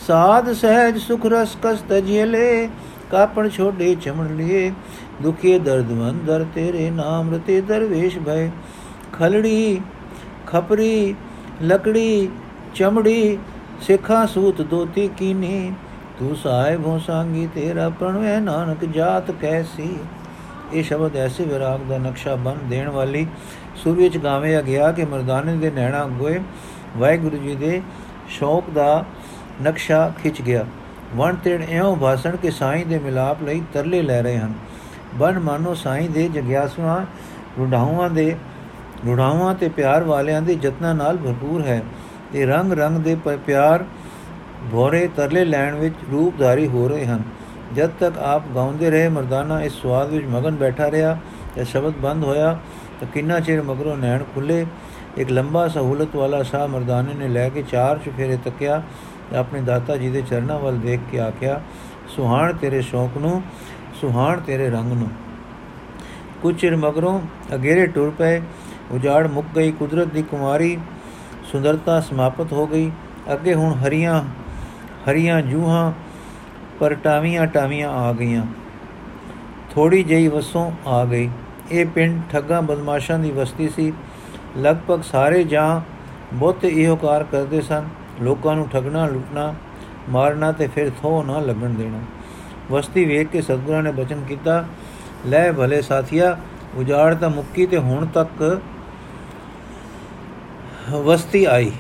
[0.07, 2.69] ਸਾਧ ਸਹਿਜ ਸੁਖ ਰਸ ਕਸ ਤਜੀਲੇ
[3.11, 4.73] ਕਾਪਣ ਛੋੜੇ ਚਮਣ ਲਿਏ।
[5.23, 8.51] ਦੁਖੀ ਦਰਦਵੰਦ ਦਰ ਤੇਰੇ ਨਾਮ ਰਤੇ ਦਰਵੇਸ਼ ਭਏ।
[9.13, 9.81] ਖਲੜੀ,
[10.47, 11.15] ਖਪਰੀ,
[11.63, 12.29] ਲਕੜੀ,
[12.75, 13.39] ਚਮੜੀ,
[13.81, 15.73] ਸਿੱਖਾ ਸੂਤ ਦੋਤੀ ਕੀਨੀ।
[16.21, 19.99] ਤੂੰ ਸਾਹਿਬ ਹੋ ਸੰਗੀ, ਤੇਰਾ ਪ੍ਰਣਵੈ ਨਾਨਕ ਜਾਤ ਕੈਸੀ?
[20.73, 23.27] ਇਹ ਸ਼ਬਦ ਐਸੇ ਵਿਰਾਗ ਦਾ ਨਕਸ਼ਾ ਬਨ ਦੇਣ ਵਾਲੀ
[23.77, 26.41] ਸੁਰ ਵਿੱਚ ਗਾਵਿਆ ਗਿਆ ਕਿ ਮਰਦਾਨੇ ਦੇ ਨੈਣਾ ਗੋਏ
[26.97, 27.83] ਵਾਹਿਗੁਰੂ ਜੀ ਦੇ
[28.29, 29.05] ਸ਼ੌਕ ਦਾ
[29.63, 30.67] ਨਕਸ਼ਾ ਖਿੱਚ ਗਿਆ।
[31.17, 34.53] ਵਣ ਤੇਣ ਐਉਂ ਭਾਸਣ ਕੇ ਸਾਈਂ ਦੇ ਮਿਲਾਪ ਲਈ ਤਰਲੇ ਲੈ ਰਹੇ ਹਨ।
[35.15, 37.07] ਬਨ ਮਾਨੋ ਸਾਈਂ ਦੇ ਜਗਿਆਸੂਆਂ
[37.59, 38.37] ਰੁਢਾਵਾਂ ਦੇ
[39.07, 41.83] ਰੁਢਾਵਾਂ ਤੇ ਪਿਆਰ ਵਾਲਿਆਂ ਦੇ ਯਤਨਾਂ ਨਾਲ ਭਰਪੂਰ ਹੈ।
[42.33, 43.85] ਤੇ ਰੰਗ ਰੰਗ ਦੇ ਪਿਆਰ
[44.73, 47.23] ਭੋਰੇ ਤਰਲੇ ਲੈਣ ਵਿੱਚ ਰੂਪਧਾਰੀ ਹੋ ਰਹੇ ਹਨ।
[47.75, 51.17] ਜਦ ਤੱਕ ਆਪ ਗਾਉਂਦੇ ਰਹੇ, ਮਰਦਾਨਾ ਇਸ ਸਵਾਦ ਵਿੱਚ ਮਗਨ ਬੈਠਾ ਰਿਹਾ
[51.55, 52.59] ਤੇ ਸ਼ਬਦ ਬੰਦ ਹੋਇਆ
[53.01, 54.67] ਤਾਂ ਕਿੰਨਾ ਚਿਰ ਮਗਰੋਂ ਨੈਣ ਖੁੱਲੇ।
[55.19, 58.83] ਇੱਕ ਲੰਬਾ ਸਹੂਲਤ ਵਾਲਾ ਸ਼ਾਹ ਮਰਦਾਨੇ ਨੇ ਲੈ ਕੇ ਚਾਰ ਚਫੇਰੇ ਤੱਕਿਆ
[59.31, 61.61] ਤੇ ਆਪਣੇ ਦਾਤਾ ਜੀ ਦੇ ਚਰਨਾਂ ਵੱਲ ਦੇਖ ਕੇ ਆਖਿਆ,
[62.09, 63.43] ਸੁਹਾਣ ਤੇਰੇ ਸ਼ੌਕ ਨੂੰ,
[64.01, 65.09] ਸੁਹਾਣ ਤੇਰੇ ਰੰਗ ਨੂੰ।
[66.43, 67.21] ਕੁਝ ਚਿਰ ਮਗਰੋਂ
[67.55, 68.41] ਅਗੇਰੇ ਟੁਰ ਪਏ,
[68.91, 70.79] ਉਜਾੜ ਮੁੱਕ ਗਈ, ਕੁਦਰਤ ਦੀ ਕੁਮਾਰੀ
[71.53, 72.91] ਸੁੰਦਰਤਾ ਸਮਾਪਤ ਹੋ ਗਈ।
[73.33, 74.23] ਅੱਗੇ ਹੁਣ ਹਰੀਆਂ
[75.09, 75.93] ਹਰੀਆਂ ਜੂਹਾਂ,
[76.81, 78.47] ਪਰ ਟਾਵੀਆਂ ਟਾਵੀਆਂ ਆ ਗਈਆਂ।
[79.71, 81.31] ਥੋੜੀ ਜਿਹੀ ਵਸੋਂ ਆ ਗਈ।
[81.73, 83.93] ਇਹ ਪਿੰਡ ਠੱਗਾ ਬਦਮਾਸ਼ਾਂ ਦੀ ਵਸਤੀ ਸੀ।
[84.59, 85.81] ਲਗਭਗ ਸਾਰੇ ਜਾਂ
[86.33, 87.85] ਬਹੁਤ ਇਹੋ ਕਾਰ ਕਰਦੇ ਸਨ।
[88.23, 89.55] ਲੋਕਾਂ ਨੂੰ ਠਗਣਾ, ਲੁੱਟਣਾ,
[90.09, 91.99] ਮਾਰਨਾ ਤੇ ਫਿਰ ਥੋ ਨਾ ਲੱਗਣ ਦੇਣਾ।
[92.71, 94.65] ਵਸਤੀ ਵੇਖ ਕੇ ਸਤਗੁਰਾਂ ਨੇ ਬਚਨ ਕੀਤਾ,
[95.27, 96.39] ਲੈ ਭਲੇ ਸਾਥੀਆ,
[96.77, 98.61] ਉਜਾੜ ਤਾਂ ਮੁੱਕੀ ਤੇ ਹੁਣ ਤੱਕ
[100.91, 101.73] ਵਸਤੀ ਆਈ।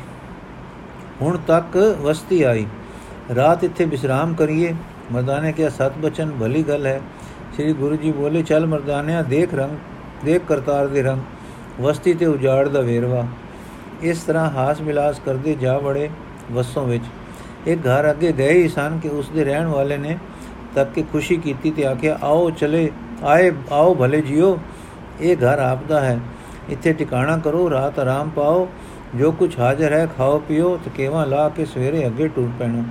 [1.23, 2.67] ਹੁਣ ਤੱਕ ਵਸਤੀ ਆਈ।
[3.37, 4.75] ਰਾਤ ਇੱਥੇ ਵਿਸ਼ਰਾਮ ਕਰੀਏ।
[5.13, 7.01] ਮਰਦਾਨੇ ਕਿਹਾ, ਸਤ ਬਚਨ, ਭਲੀ ਗੱਲ ਹੈ।
[7.55, 9.77] ਸ੍ਰੀ ਗੁਰੂ ਜੀ ਬੋਲੇ, ਚੱਲ ਮਰਦਾਨਿਆ, ਦੇਖ ਰੰਗ,
[10.25, 11.21] ਦੇਖ ਕਰਤਾਰ ਦੇ ਰੰਗ,
[11.81, 13.27] ਵਸਤੀ ਤੇ ਉਜਾੜ ਦਾ ਵੇਰਵਾ।
[14.03, 16.09] ਇਸ ਤਰ੍ਹਾਂ ਹਾਸ ਮਿਲਾਸ ਕਰਦੇ ਜਾ ਵੜੇ
[16.53, 17.05] ਵਸੋਂ ਵਿੱਚ।
[17.67, 20.19] ਇੱਕ ਘਰ ਅੱਗੇ ਗਏ ਹੀ ਸਨ ਕਿ ਉਸ ਦੇ ਰਹਿਣ ਵਾਲੇ ਨੇ
[20.75, 22.91] ਤੱਕ ਕੇ ਖੁਸ਼ੀ ਕੀਤੀ ਤੇ ਆਖਿਆ, ਆਓ ਚਲੇ,
[23.25, 24.59] ਆਏ, ਆਓ ਭਲੇ ਜਿਓ,
[25.21, 26.19] ਇਹ ਘਰ ਆਪਦਾ ਹੈ।
[26.69, 28.69] ਇੱਥੇ ਟਿਕਾਣਾ ਕਰੋ, ਰਾਤ ਆਰਾਮ ਪਾਓ।
[29.17, 32.83] ਜੋ ਕੁਝ ਹਾਜ਼ਰ ਹੈ, ਖਾਓ, ਪੀਓ ਤੇ ਕੇਵਾ ਲਾ ਕੇ ਸਵੇਰੇ ਅੱਗੇ ਟੁਰ ਪੈਣਾ।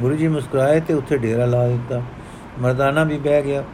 [0.00, 2.02] ਗੁਰੂ ਜੀ ਮੁਸਕਰਾਏ ਤੇ ਉੱਥੇ ਡੇਰਾ ਲਾ ਦਿੱਤਾ।
[2.60, 3.64] ਮਰਦਾਨਾ ਵੀ ਬਹਿ ਗਿਆ,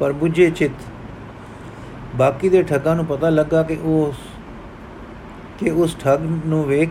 [0.00, 0.86] ਪਰ ਬੁੱਝੇ ਚਿੱਤ।
[2.16, 4.12] ਬਾਕੀ ਦੇ ਠੱਗਾਂ ਨੂੰ ਪਤਾ ਲੱਗਾ ਕਿ ਉਹ
[5.58, 6.90] ਕਿ ਉਸ ਠੱਗ ਨੂੰ ਵੇਖ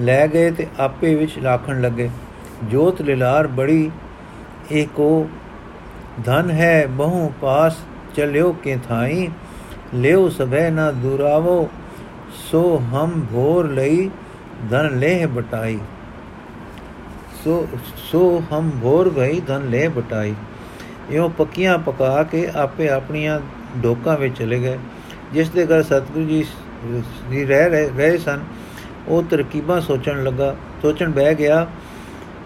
[0.00, 2.10] ਲੈ ਗਏ ਤੇ ਆਪੇ ਵਿੱਚ ਲਾਖਣ ਲੱਗੇ।
[2.64, 3.90] ਜੋਤ ਲਿਲਾਰ ਬੜੀ
[4.72, 5.28] ਏਕੋ
[6.24, 7.76] ਧਨ ਹੈ, ਬਹੁ ਪਾਸ
[8.14, 9.28] ਚਲਿਓ ਕੇ ਥਾਈ।
[9.94, 11.68] ਲਿਓ ਸਭੈ ਨਾ ਦੁਰਾਵੋ,
[12.50, 14.10] ਸੋ ਹਮ ਭੋਰ ਲਈ
[14.70, 15.78] ਧਨ ਲੇਹ ਬਟਾਈ।
[17.44, 17.66] ਸੋ
[18.10, 20.34] ਸੋ ਹਮ ਭੋਰ ਗਈ ਧਨ ਲੈ ਬਟਾਈ।
[21.10, 23.40] ਇਹੋ ਪੱਕੀਆਂ ਪਕਾ ਕੇ ਆਪੇ ਆਪਣੀਆਂ
[23.76, 24.78] ਡੋਕਾਂ ਵਿੱਚ ਚਲੇ ਗਏ।
[25.32, 26.44] ਜਿਸ ਦੇ ਘਰ ਸਤਿਗੁਰੂ ਜੀ
[27.30, 28.40] ਜੀ ਰਹਿ ਰਹੇ ਸਨ,
[29.08, 31.66] ਉਹ ਤਰਕੀਬਾਂ ਸੋਚਣ ਲੱਗਾ। ਸੋਚਣ ਬਹਿ ਗਿਆ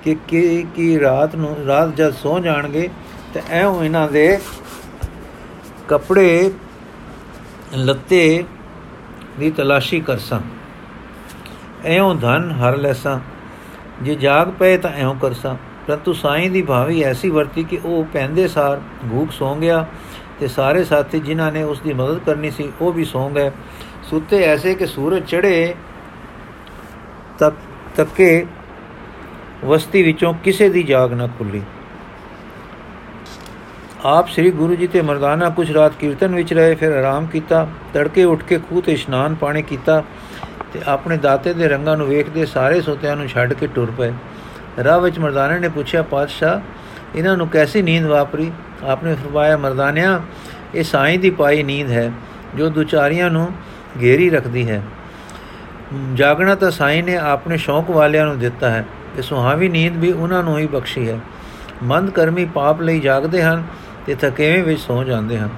[0.04, 2.88] ਕਿ ਕੀ ਕੀ ਰਾਤ ਨੂੰ, ਰਾਤ ਜਦ ਸੌ ਜਾਣਗੇ,
[3.34, 4.38] ਤੇ ਐਉਂ ਇਹਨਾਂ ਦੇ
[5.88, 6.52] ਕੱਪੜੇ
[7.75, 8.44] ਲੱਤੇ
[9.38, 10.40] ਦੀ ਤਲਾਸ਼ੀ ਕਰਸਾਂ।
[11.84, 13.18] ਐਉਂ ਧਨ ਹਰ ਲੈਸਾਂ।
[14.02, 15.54] ਜੇ ਜਾਗ ਪਏ ਤਾਂ ਐਉਂ ਕਰਸਾਂ।
[15.87, 18.80] ਪਰੰਤੂ ਸਾਈਂ ਦੀ ਭਾਵੀ ਐਸੀ ਵਰਤੀ ਕਿ ਉਹ ਪੈਂਦੇ ਸਾਰ
[19.11, 19.85] ਭੂਖ ਸੌਂ ਗਿਆ
[20.40, 23.50] ਤੇ ਸਾਰੇ ਸਾਥੀ ਜਿਨ੍ਹਾਂ ਨੇ ਉਸ ਦੀ ਮਦਦ ਕਰਨੀ ਸੀ, ਉਹ ਵੀ ਸੌਂ ਗਏ।
[24.11, 25.75] ਸੁੱਤੇ ਐਸੇ ਕਿ ਸੂਰਜ ਚੜੇ
[27.38, 27.56] ਤੱਕ,
[27.97, 28.47] ਤੱਕੇ
[29.64, 31.62] ਵਸਤੀ ਵਿੱਚੋਂ ਕਿਸੇ ਦੀ ਜਾਗ ਨਾ ਖੁੱਲੀ।
[34.04, 38.25] ਆਪ ਸ੍ਰੀ ਗੁਰੂ ਜੀ ਤੇ ਮਰਦਾਨਾ ਕੁਝ ਰਾਤ ਕੀਰਤਨ ਵਿੱਚ ਰਹੇ, ਫਿਰ ਆਰਾਮ ਕੀਤਾ, ਤੜਕੇ
[38.25, 40.02] ਉੱਠ ਕੇ ਖੂਹ ਤੇ ਇਸ਼ਨਾਨ ਪਾਣੀ ਕੀਤਾ
[40.73, 44.12] ਤੇ ਆਪਣੇ ਦਾਤੇ ਦੇ ਰੰਗਾਂ ਨੂੰ ਵੇਖਦੇ ਸਾਰੇ ਸੋਤਿਆਂ ਨੂੰ ਛੱਡ ਕੇ ਟੁਰ ਪਏ।
[44.85, 46.61] ਰਾਹ ਵਿੱਚ ਮਰਦਾਨੇ ਨੇ ਪੁੱਛਿਆ, ਪਾਤਸ਼ਾਹ,
[47.19, 48.52] ਇਹਨਾਂ ਨੂੰ ਕੈਸੀ ਨੀਂਦ ਵਾਪਰੀ?
[48.85, 50.21] ਆਪਨੇ ਫਰਮਾਇਆ, ਮਰਦਾਨਿਆਂ,
[50.75, 52.12] ਇਹ ਸਾਈਂ ਦੀ ਪਾਈ ਨੀਂਦ ਹੈ,
[52.55, 53.52] ਜੋ ਦੁਚਾਰੀਆਂ ਨੂੰ
[54.02, 54.83] ਘੇਰੀ ਰੱਖਦੀ ਹੈ।
[56.14, 58.85] ਜਾਗਣਾ ਤਾਂ ਸਾਈਂ ਨੇ ਆਪਣੇ ਸ਼ੌਕ ਵਾਲਿਆਂ ਨੂੰ ਦਿੱਤਾ ਹੈ
[59.19, 61.21] ਇਹ ਸੁਹਾਵੀ ਨੀਂਦ ਵੀ ਉਹਨਾਂ ਨੂੰ ਹੀ ਬਖਸ਼ੀ ਹੈ।
[61.83, 63.62] ਮੰਦ ਕਰਮੀ ਪਾਪ ਲਈ ਜਾਗਦੇ ਹਨ,
[64.07, 65.49] ਤੇ ਥਕੇਵੇਂ ਵਿੱਚ ਸੌ ਜਾਂਦੇ ਹਨ।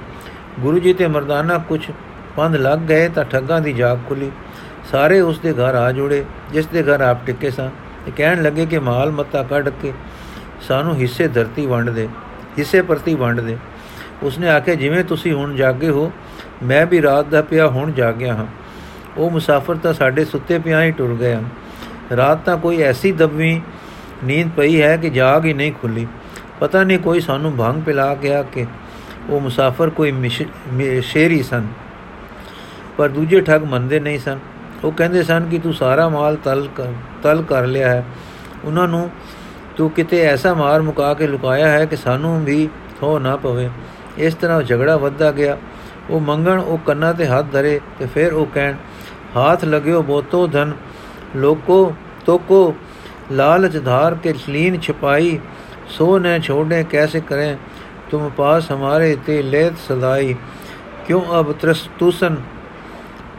[0.61, 1.91] ਗੁਰੂ ਜੀ ਤੇ ਮਰਦਾਨਾ ਕੁਝ
[2.37, 4.31] ਪੰਧ ਲੱਗ ਗਏ ਤਾਂ ਠੱਗਾਂ ਦੀ ਜਾਗ ਖੁੱਲੀ।
[4.95, 7.71] ਸਾਰੇ ਉਸ ਦੇ ਘਰ ਆ ਜੁੜੇ, ਜਿਸ ਦੇ ਘਰ ਆਪ ਟਿੱਕੇ ਸਨ
[8.05, 9.93] ਤੇ ਕਹਿਣ ਲੱਗੇ ਕਿ ਮਾਲ ਮੱਤਾ ਕੱਢ ਕੇ
[10.63, 12.07] ਸਾਨੂੰ ਹਿੱਸੇ ਧਰਤੀ ਵੰਡ ਦੇ,
[12.59, 13.57] ਹਿੱਸੇ ਪ੍ਰਤੀ ਵੰਡ ਦੇ।
[14.23, 16.11] ਉਸਨੇ ਆਖਿਆ, ਜਿਵੇਂ ਤੁਸੀਂ ਹੁਣ ਜਾਗੇ ਹੋ,
[16.63, 18.47] ਮੈਂ ਵੀ ਰਾਤ ਦਾ ਪਿਆ ਹੁਣ ਜਾਗਿਆ ਹਾਂ।
[19.17, 21.49] ਉਹ ਮੁਸਾਫਰ ਤਾਂ ਸਾਡੇ ਸੁੱਤੇ ਪਿਆ ਹੀ ਟੁਰ ਗਏ ਹਨ।
[22.17, 23.61] ਰਾਤ ਤਾਂ ਕੋਈ ਐਸੀ ਦਬਵੀਂ
[24.25, 26.07] ਨੀਂਦ ਪਈ ਹੈ ਕਿ ਜਾਗ ਹੀ ਨਹੀਂ ਖੁੱਲੀ।
[26.61, 28.67] ਪਤਾ ਨਹੀਂ ਕੋਈ ਸਾਨੂੰ ਭੰਗ ਪਿਲਾ ਗਿਆ ਕਿ
[29.29, 30.31] ਉਹ ਮੁਸਾਫਰ ਕੋਈ
[31.03, 31.67] ਸ਼ੇਰੀ ਸਨ,
[32.97, 34.39] ਪਰ ਦੂਜੇ ਠੱਗ ਮੰਨਦੇ ਨਹੀਂ ਸਨ।
[34.85, 36.69] ਉਹ ਕਹਿੰਦੇ ਸਨ ਕਿ ਤੂੰ ਸਾਰਾ ਮਾਲ ਤਲ
[37.23, 38.05] ਤਲ ਕਰ ਲਿਆ ਹੈ।
[38.65, 39.11] ਉਹਨਾਂ ਨੂੰ
[39.77, 42.69] ਤੂੰ ਕਿਤੇ ਐਸਾ ਮਾਰ ਮੁਕਾ ਕੇ ਲੁਕਾਇਆ ਹੈ ਕਿ ਸਾਨੂੰ ਵੀ
[43.01, 43.71] ਥੋ ਨਾ ਪਵੇ।
[44.19, 45.59] ਇਸ ਤਰ੍ਹਾਂ ਝਗੜਾ ਵੱਧਦਾ ਗਿਆ।
[46.11, 48.75] ਉਹ ਮੰਗਣ, ਉਹ ਕੰਨਾਂ ਤੇ ਹੱਥ ਧਰੇ ਤੇ ਫਿਰ ਉਹ ਕਹਿਣ,
[49.37, 50.73] ਹਾਥ ਲਗਿਓ ਬੋਤੋ ਧਨ,
[51.37, 51.95] ਲੋਕੋ
[52.27, 52.75] ਤੋਕੋ
[53.33, 55.39] ਲਾਲਚ ਧਾਰ ਕੇ ਲੀਨ ਛਪਾਈ,
[55.89, 57.57] ਸੋ ਨ ਛੋੜੇ ਕੈਸੇ ਕਰੇ?
[58.11, 60.35] ਤੁਮ ਪਾਸ ਹਮਾਰੇ ਤੇ लेत ਸਦਾਈ,
[61.07, 62.37] ਕਿਉਂ ਅਬ ਤਰਸ ਤੁਸਨ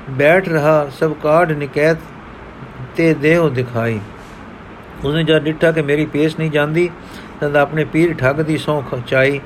[0.09, 1.97] ਬੈਠ ਰਹਾ, ਸਭ ਕਾਢ ਨਿਕੈਤ
[2.95, 3.99] ਤੇ ਦੇਹੋ ਦਿਖਾਈ।
[5.03, 6.89] ਉਹਨੇ ਜਦ ਡਿੱਠਾ ਕਿ ਮੇਰੀ ਪੇਸ ਨਹੀਂ ਜਾਂਦੀ,
[7.41, 9.41] ਤਦ ਆਪਣੇ ਪੀਰ ਠੱਗ ਦੀ ਸੌਂ ਖਚਾਈ।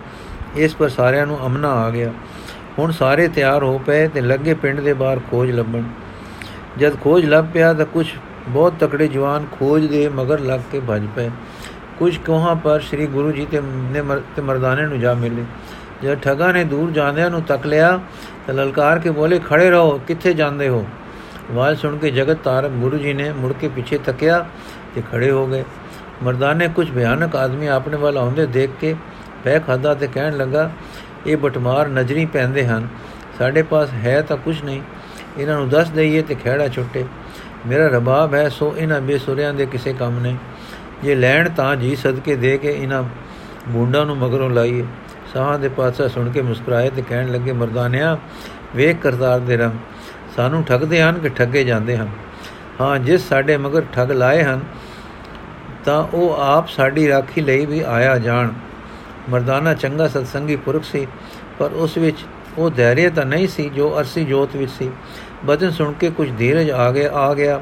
[0.55, 2.11] ਇਸ ਪਰ ਸਾਰਿਆਂ ਨੂੰ ਅਮਨਾ ਆ ਗਿਆ।
[2.79, 5.83] ਹੁਣ ਸਾਰੇ ਤਿਆਰ ਹੋ ਪਏ ਤੇ ਲੱਗੇ ਪਿੰਡ ਦੇ ਬਾਹਰ ਖੋਜ ਲੱਭਣ।
[6.77, 8.07] ਜਦ ਖੋਜ ਲੱਭ ਪਿਆ ਤਾਂ ਕੁਝ
[8.47, 11.29] ਬਹੁਤ ਤਕੜੇ ਜਵਾਨ ਖੋਜ ਦੇ ਮਗਰ ਲੱਗ ਕੇ ਭੱਜ ਪਏ।
[11.99, 14.01] ਕੁਝ ਕੋਹਾਂ ਪਰ ਸ੍ਰੀ ਗੁਰੂ ਜੀ ਤੇ ਨੇ
[14.35, 15.43] ਤੇ ਮਰਦਾਨੇ ਨੂੰ ਜਾ ਮਿਲੇ।
[16.03, 17.99] ਜਦ ਠਗਾ ਨੇ ਦੂਰ ਜਾਂਦਿਆਂ ਨੂੰ ਤੱਕ ਲਿਆ
[18.49, 20.85] ਤਾਂ ਲਲਕਾਰ ਕੇ ਬੋਲੇ, ਖੜੇ ਰਹੋ, ਕਿੱਥੇ ਜਾਂਦੇ ਹੋ?
[21.51, 24.39] ਆਵਾਜ਼ ਸੁਣ ਕੇ ਜਗਤ ਤਾਰਕ ਗੁਰੂ ਜੀ ਨੇ ਮੁੜ ਕੇ ਪਿੱਛੇ ਤੱਕਿਆ
[24.95, 25.63] ਤੇ ਖੜੇ ਹੋ ਗਏ।
[26.23, 28.95] ਮਰਦਾਨੇ ਕੁਝ ਭਿਆਨਕ ਆਦਮੀ ਆਪਣੇ ਵੱਲ ਆਉਂਦੇ ਦੇਖ ਕੇ
[29.43, 30.69] ਪੈ ਖਾਦਾ ਤੇ ਕਹਿਣ ਲੱਗਾ,
[31.27, 32.87] ਇਹ ਬਟਮਾਰ ਨਜ਼ਰੀ ਪੈਂਦੇ ਹਨ,
[33.39, 34.81] ਸਾਡੇ ਪਾਸ ਹੈ ਤਾਂ ਕੁਝ ਨਹੀਂ,
[35.37, 37.05] ਇਹਨਾਂ ਨੂੰ ਦੱਸ ਦਈਏ ਤੇ ਖਿਹੜਾ ਛੁੱਟੇ।
[37.67, 40.37] ਮੇਰਾ ਰਬਾਬ ਹੈ, ਸੋ ਇਹਨਾਂ ਬੇਸੁਰਿਆਂ ਦੇ ਕਿਸੇ ਕੰਮ ਨਹੀਂ
[41.03, 43.03] ਜੇ ਲੈਣ ਤਾਂ ਜੀ ਸਦਕੇ ਦੇ ਕੇ ਇਹਨਾਂ
[43.67, 44.85] ਬੁੰਡਾਂ ਨੂੰ ਮਗਰੋਂ ਲਾਈਏ।
[45.33, 48.17] ਸਾਹਾਂ ਦੇ ਪਾਸਾ ਸੁਣ ਕੇ ਮੁਸਕਰਾਏ ਤੇ ਕਹਿਣ ਲੱਗੇ, ਮਰਦਾਨਿਆ,
[48.75, 49.71] ਵੇਖ ਕਰਤਾਰ ਦੇ ਰੰਗ,
[50.35, 52.09] ਸਾਨੂੰ ਠੱਗਦੇ ਹਨ ਕਿ ਠੱਗੇ ਜਾਂਦੇ ਹਨ?
[52.81, 54.59] ਹਾਂ, ਜਿਸ ਸਾਡੇ ਮਗਰ ਠੱਗ ਲਾਏ ਹਨ,
[55.85, 58.51] ਤਾਂ ਉਹ ਆਪ ਸਾਡੀ ਰਾਖੀ ਲਈ ਵੀ ਆਇਆ ਜਾਣ।
[59.29, 61.07] ਮਰਦਾਨਾ ਚੰਗਾ ਸਤਸੰਗੀ ਪੁਰਖ ਸੀ,
[61.59, 62.17] ਪਰ ਉਸ ਵਿੱਚ
[62.57, 64.89] ਉਹ ਧੈਰਯ ਤਾਂ ਨਹੀਂ ਸੀ, ਜੋ ਅਰਸੀ ਜੋਤ ਵਿੱਚ ਸੀ।
[65.45, 67.61] ਬਚਨ ਸੁਣ ਕੇ ਕੁਝ ਧੀਰਜ ਆ ਗਿਆ ਆ ਗਿਆ,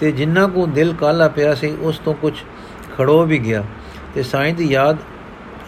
[0.00, 2.34] ਤੇ ਜਿੰਨਾ ਕੋ ਦਿਲ ਕਾਲਾ ਪਿਆ ਸੀ, ਉਸ ਤੋਂ ਕੁਝ
[2.98, 3.64] ਖੜੋ ਵੀ ਗਿਆ।
[4.14, 4.96] ਤੇ ਸਾਈਂ ਦੀ ਯਾਦ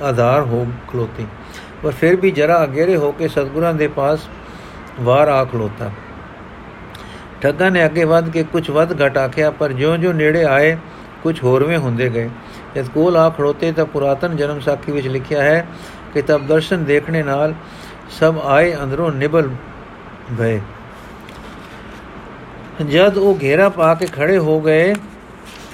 [0.03, 1.27] ਆਧਾਰ ਹੋ ਖਲੋਤੀ।
[1.83, 4.21] ਪਰ ਫਿਰ ਵੀ ਜਰਾ ਅਗੇਰੇ ਹੋ ਕੇ ਸਤਗੁਰਾਂ ਦੇ ਪਾਸ
[5.01, 5.91] ਵਾਰ ਆ ਖਲੋਤਾ।
[7.43, 10.77] ਠੱਗਾ ਨੇ ਅੱਗੇ ਵੱਧ ਕੇ ਕੁਝ ਵੱਧ ਘਟ ਆਖਿਆ, ਪਰ ਜਿਉਂ-ਜਿਉਂ ਨੇੜੇ ਆਏ
[11.23, 12.31] ਕੁਝ ਹੋਰਵੇਂ ਹੁੰਦੇ ਗਏ।
[12.77, 15.67] ਜਦ ਕੋਲ ਆ ਖੜੋਤੇ ਤਾਂ ਪੁਰਾਤਨ ਜਨਮ ਸਾਖੀ ਵਿੱਚ ਲਿਖਿਆ ਹੈ
[16.15, 17.55] ਕਿ ਤਬ ਦਰਸ਼ਨ ਦੇਖਣੇ ਨਾਲ
[18.11, 19.51] ਸਭ ਆਏ, ਅੰਦਰੋਂ ਨਿਬਲ
[20.39, 20.61] ਗਏ।
[22.87, 24.95] ਜਦ ਉਹ ਘੇਰਾ ਪਾ ਕੇ ਖੜੇ ਹੋ ਗਏ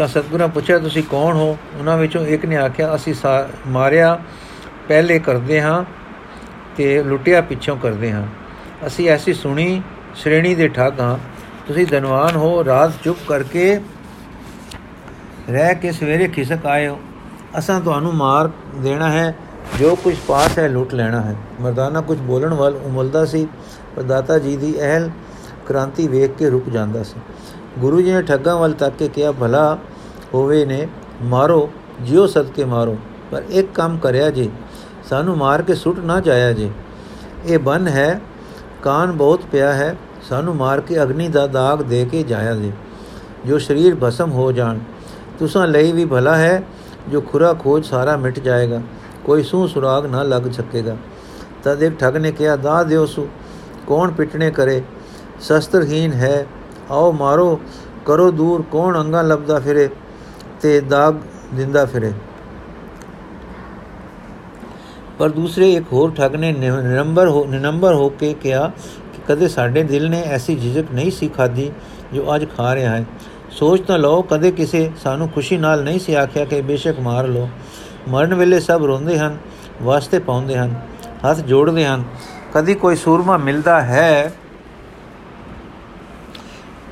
[0.00, 1.56] ਤਾਂ ਸਤਗੁਰਾਂ ਪੁੱਛਿਆ, ਤੁਸੀਂ ਕੌਣ ਹੋ?
[1.78, 3.14] ਉਹਨਾਂ ਵਿੱਚੋਂ ਇੱਕ ਨੇ ਆਖਿਆ, ਅਸੀਂ
[3.66, 4.18] ਮਾਰਿਆ,
[4.88, 5.84] ਪਹਿਲੇ ਕਰਦੇ ਹਾਂ
[6.76, 8.26] ਤੇ ਲੁੱਟਿਆ ਪਿੱਛੋਂ ਕਰਦੇ ਹਾਂ।
[8.86, 9.82] ਅਸੀਂ ਐਸੀ ਸੁਣੀ
[10.14, 11.18] ਸ਼੍ਰੇਣੀ ਦੇ ਠੱਗ ਹਾਂ।
[11.68, 13.80] ਤੁਸੀਂ ਧਨਵਾਨ ਹੋ, ਰਾਤ ਚੁੱਪ ਕਰਕੇ
[15.50, 16.98] ਰਹਿ ਕੇ ਸਵੇਰੇ ਖਿਸਕ ਆਏ ਹੋ।
[17.58, 19.34] ਅਸਾਂ ਤੁਹਾਨੂੰ ਮਾਰ ਦੇਣਾ ਹੈ,
[19.78, 23.46] ਜੋ ਕੁਝ ਪਾਸ ਹੈ ਲੁੱਟ ਲੈਣਾ ਹੈ। ਮਰਦਾਨਾ ਕੁਝ ਬੋਲਣ ਵਾਲ ਉਮਲਦਾ ਸੀ
[23.96, 25.10] ਪਰ ਦਾਤਾ ਜੀ ਦੀ ਅਹਿਲ
[25.66, 27.20] ਕ੍ਰਾਂਤੀ ਵੇਖ ਕੇ ਰੁਕ ਜਾਂਦਾ ਸੀ।
[27.78, 29.78] ਗੁਰੂ ਜੀ ਨੇ ਠੱਗਾਂ ਵੱਲ ਤੱਕ ਕੇ ਕਿਹਾ, ਭਲਾ
[30.34, 30.86] ਹੋਵੇ ਨੇ,
[31.22, 31.68] ਮਾਰੋ,
[32.00, 32.96] ਜਿਉ ਸਦਕੇ ਮਾਰੋ,
[33.30, 34.50] ਪਰ ਇੱਕ ਕੰਮ ਕਰਿਆ ਜੀ,
[35.10, 36.70] ਸਾਨੂੰ ਮਾਰ ਕੇ ਸੁੱਟ ਨਾ ਜਾਇਆ ਜੀ।
[37.46, 38.20] ਇਹ ਬਨ ਹੈ,
[38.82, 39.96] ਕਾਨ ਬਹੁਤ ਪਿਆ ਹੈ,
[40.28, 42.72] ਸਾਨੂੰ ਮਾਰ ਕੇ ਅਗਨੀ ਦਾ ਦਾਗ ਦੇ ਕੇ ਜਾਇਆ ਜੀ,
[43.46, 44.78] ਜੋ ਸਰੀਰ ਭਸਮ ਹੋ ਜਾਣ।
[45.38, 46.62] ਤੁਸਾਂ ਲਈ ਵੀ ਭਲਾ ਹੈ,
[47.08, 48.80] ਜੋ ਖੁਰਾ ਖੋਜ ਸਾਰਾ ਮਿਟ ਜਾਏਗਾ,
[49.24, 50.96] ਕੋਈ ਸੂ ਸੁਰਾਗ ਨਾ ਲੱਗ ਸਕੇਗਾ
[51.64, 53.28] ਤਦ ਇੱਕ ਠੱਗ ਨੇ ਕਿਹਾ ਦਾ ਦਿਓ ਸੂ,
[53.86, 54.82] ਕੌਣ ਪਿਟਣੇ ਕਰੇ?
[55.40, 56.46] ਸ਼ਸਤਰਹੀਨ ਹੈ
[56.90, 57.60] ਆਓ ਮਾਰੋ,
[58.06, 59.88] ਕਰੋ ਦੂਰ, ਕੌਣ ਅੰਗਾ ਲੱਭਦਾ ਫਿਰੇ
[60.60, 61.16] ਤੇ ਦਾਗ
[61.54, 62.12] ਦਿੰਦਾ ਫਿਰੇ।
[65.18, 68.66] ਪਰ ਦੂਸਰੇ ਇੱਕ ਹੋਰ ਠੱਗ ਨੇ ਨੰਬਰ ਹੋ ਨੰਬਰ ਹੋ ਕੇ ਕਿਹਾ
[69.14, 71.70] ਕਿ ਕਦੇ ਸਾਡੇ ਦਿਲ ਨੇ ਐਸੀ ਝਿਜਕ ਨਹੀਂ ਸੀ ਖਾਦੀ
[72.14, 73.04] ਜੋ ਅੱਜ ਖਾ ਰਿਹਾ ਹੈ।
[73.50, 77.48] ਸੋਚ ਤਾਂ ਲਓ, ਕਦੇ ਕਿਸੇ ਸਾਨੂੰ ਖੁਸ਼ੀ ਨਾਲ ਨਹੀਂ ਸੀ ਆਖਿਆ ਕਿ ਬੇਸ਼ੱਕ ਮਾਰ ਲਓ।
[78.08, 79.36] ਮਰਨ ਵੇਲੇ ਸਭ ਰੋਂਦੇ ਹਨ,
[79.82, 80.74] ਵਾਸਤੇ ਪਾਉਂਦੇ ਹਨ,
[81.26, 82.04] ਹੱਥ ਜੋੜਦੇ ਹਨ।
[82.54, 84.32] ਕਦੀ ਕੋਈ ਸੂਰਮਾ ਮਿਲਦਾ ਹੈ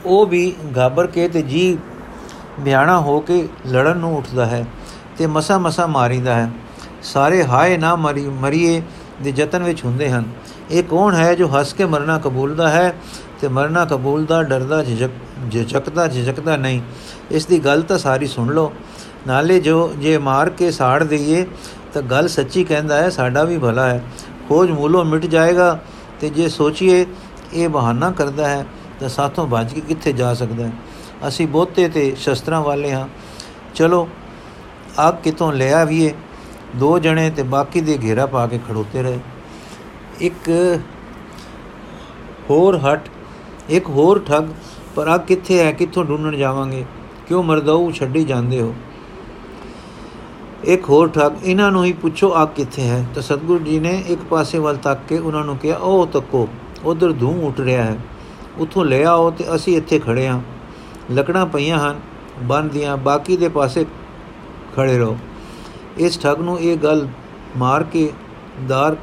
[0.06, 1.78] ਉਹ ਵੀ ਘਾਬਰ ਕੇ ਤੇ ਜੀ
[2.60, 4.64] ਬਿਆਣਾ ਹੋ ਕੇ ਲੜਨ ਨੂੰ ਉੱਠਦਾ ਹੈ
[5.18, 6.50] ਤੇ ਮਸਾ ਮਸਾ ਮਾਰੀਦਾ ਹੈ।
[7.02, 8.82] ਸਾਰੇ ਹਾਏ ਨਾ ਮਰੀ, ਮਰੀਏ
[9.22, 10.24] ਦੇ ਯਤਨ ਵਿੱਚ ਹੁੰਦੇ ਹਨ।
[10.70, 12.94] ਇਹ ਕੌਣ ਹੈ ਜੋ ਹੱਸ ਕੇ ਮਰਨਾ ਕਬੂਲਦਾ ਹੈ
[13.40, 15.10] ਤੇ ਮਰਨਾ ਕਬੂਲਦਾ, ਡਰਦਾ, ਝਿਜਕ,
[15.52, 16.80] ਝਿਜਕਦਾ ਝਿਜਕਦਾ ਨਹੀਂ।
[17.30, 18.72] ਇਸ ਦੀ ਗੱਲ ਤਾਂ ਸਾਰੀ ਸੁਣ ਲਓ।
[19.26, 21.46] ਨਾਲੇ ਜੋ, ਜੇ ਮਾਰ ਕੇ ਸਾੜ ਦਈਏ
[21.92, 24.04] ਤਾਂ ਗੱਲ ਸੱਚੀ ਕਹਿੰਦਾ ਹੈ, ਸਾਡਾ ਵੀ ਭਲਾ ਹੈ।
[24.48, 25.78] ਖੋਜ ਮੂਲੋਂ ਮਿਟ ਜਾਏਗਾ
[26.20, 27.06] ਤੇ ਜੇ ਸੋਚੀਏ,
[27.52, 28.66] ਇਹ ਬਹਾਨਾ ਕਰਦਾ ਹੈ।
[29.00, 30.72] ਤਾਂ ਸਾਥੋਂ ਭੱਜ ਕੇ ਕਿੱਥੇ ਜਾ ਸਕਦਾ ਹੈ?
[31.28, 33.08] ਅਸੀਂ ਬਹੁਤੇ ਤੇ ਸ਼ਸਤਰਾਂ ਵਾਲੇ ਹਾਂ।
[33.74, 34.08] ਚਲੋ
[34.98, 36.14] ਆਗ ਕਿਤੋਂ ਲੈ ਆਵੀਏ?
[36.76, 39.18] ਦੋ ਜਣੇ ਤੇ ਬਾਕੀ ਦੇ ਘੇਰਾ ਪਾ ਕੇ ਖੜੋਤੇ ਰਹੇ।
[40.20, 40.50] ਇੱਕ
[42.50, 43.08] ਹੋਰ ਹਟ,
[43.70, 44.44] ਇੱਕ ਹੋਰ ਠੱਗ,
[44.94, 45.72] ਪਰ ਆ ਕਿੱਥੇ ਹੈ?
[45.72, 46.84] ਕਿੱਥੋਂ ਢੂੰਡਣ ਜਾਵਾਂਗੇ?
[47.28, 48.74] ਕਿਉਂ ਮਰਦਾਉ ਛੱਡੀ ਜਾਂਦੇ ਹੋ?
[50.64, 53.06] ਇੱਕ ਹੋਰ ਠੱਗ, ਇਹਨਾਂ ਨੂੰ ਹੀ ਪੁੱਛੋ ਆ ਕਿੱਥੇ ਹੈ?
[53.14, 56.48] ਤਾਂ ਸਤਗੁਰੂ ਜੀ ਨੇ ਇੱਕ ਪਾਸੇ ਵੱਲ ਤੱਕ ਕੇ ਉਹਨਾਂ ਨੂੰ ਕਿਹਾ ਉਹ ਤੱਕੋ,
[56.84, 57.98] ਉਧਰ ਧੂੰ ਉੱਠ ਰਿਹਾ ਹੈ।
[58.58, 60.40] ਉਥੋਂ ਲੈ ਆਓ ਤੇ ਅਸੀਂ ਇੱਥੇ ਖੜੇ ਹਾਂ।
[61.10, 62.00] ਲੱਕੜਾਂ ਪਈਆਂ ਹਨ,
[62.42, 63.86] ਬੰਨ ਦੀਆਂ, ਬਾਕੀ ਦੇ ਪਾਸੇ
[64.76, 65.18] ਖੜੇ ਰਹੋ।
[65.98, 67.08] ਇਸ ਠੱਗ ਨੂੰ ਇਹ ਗੱਲ
[67.56, 68.12] ਮਾਰ ਕੇ
[68.68, 68.96] ਦਾਰ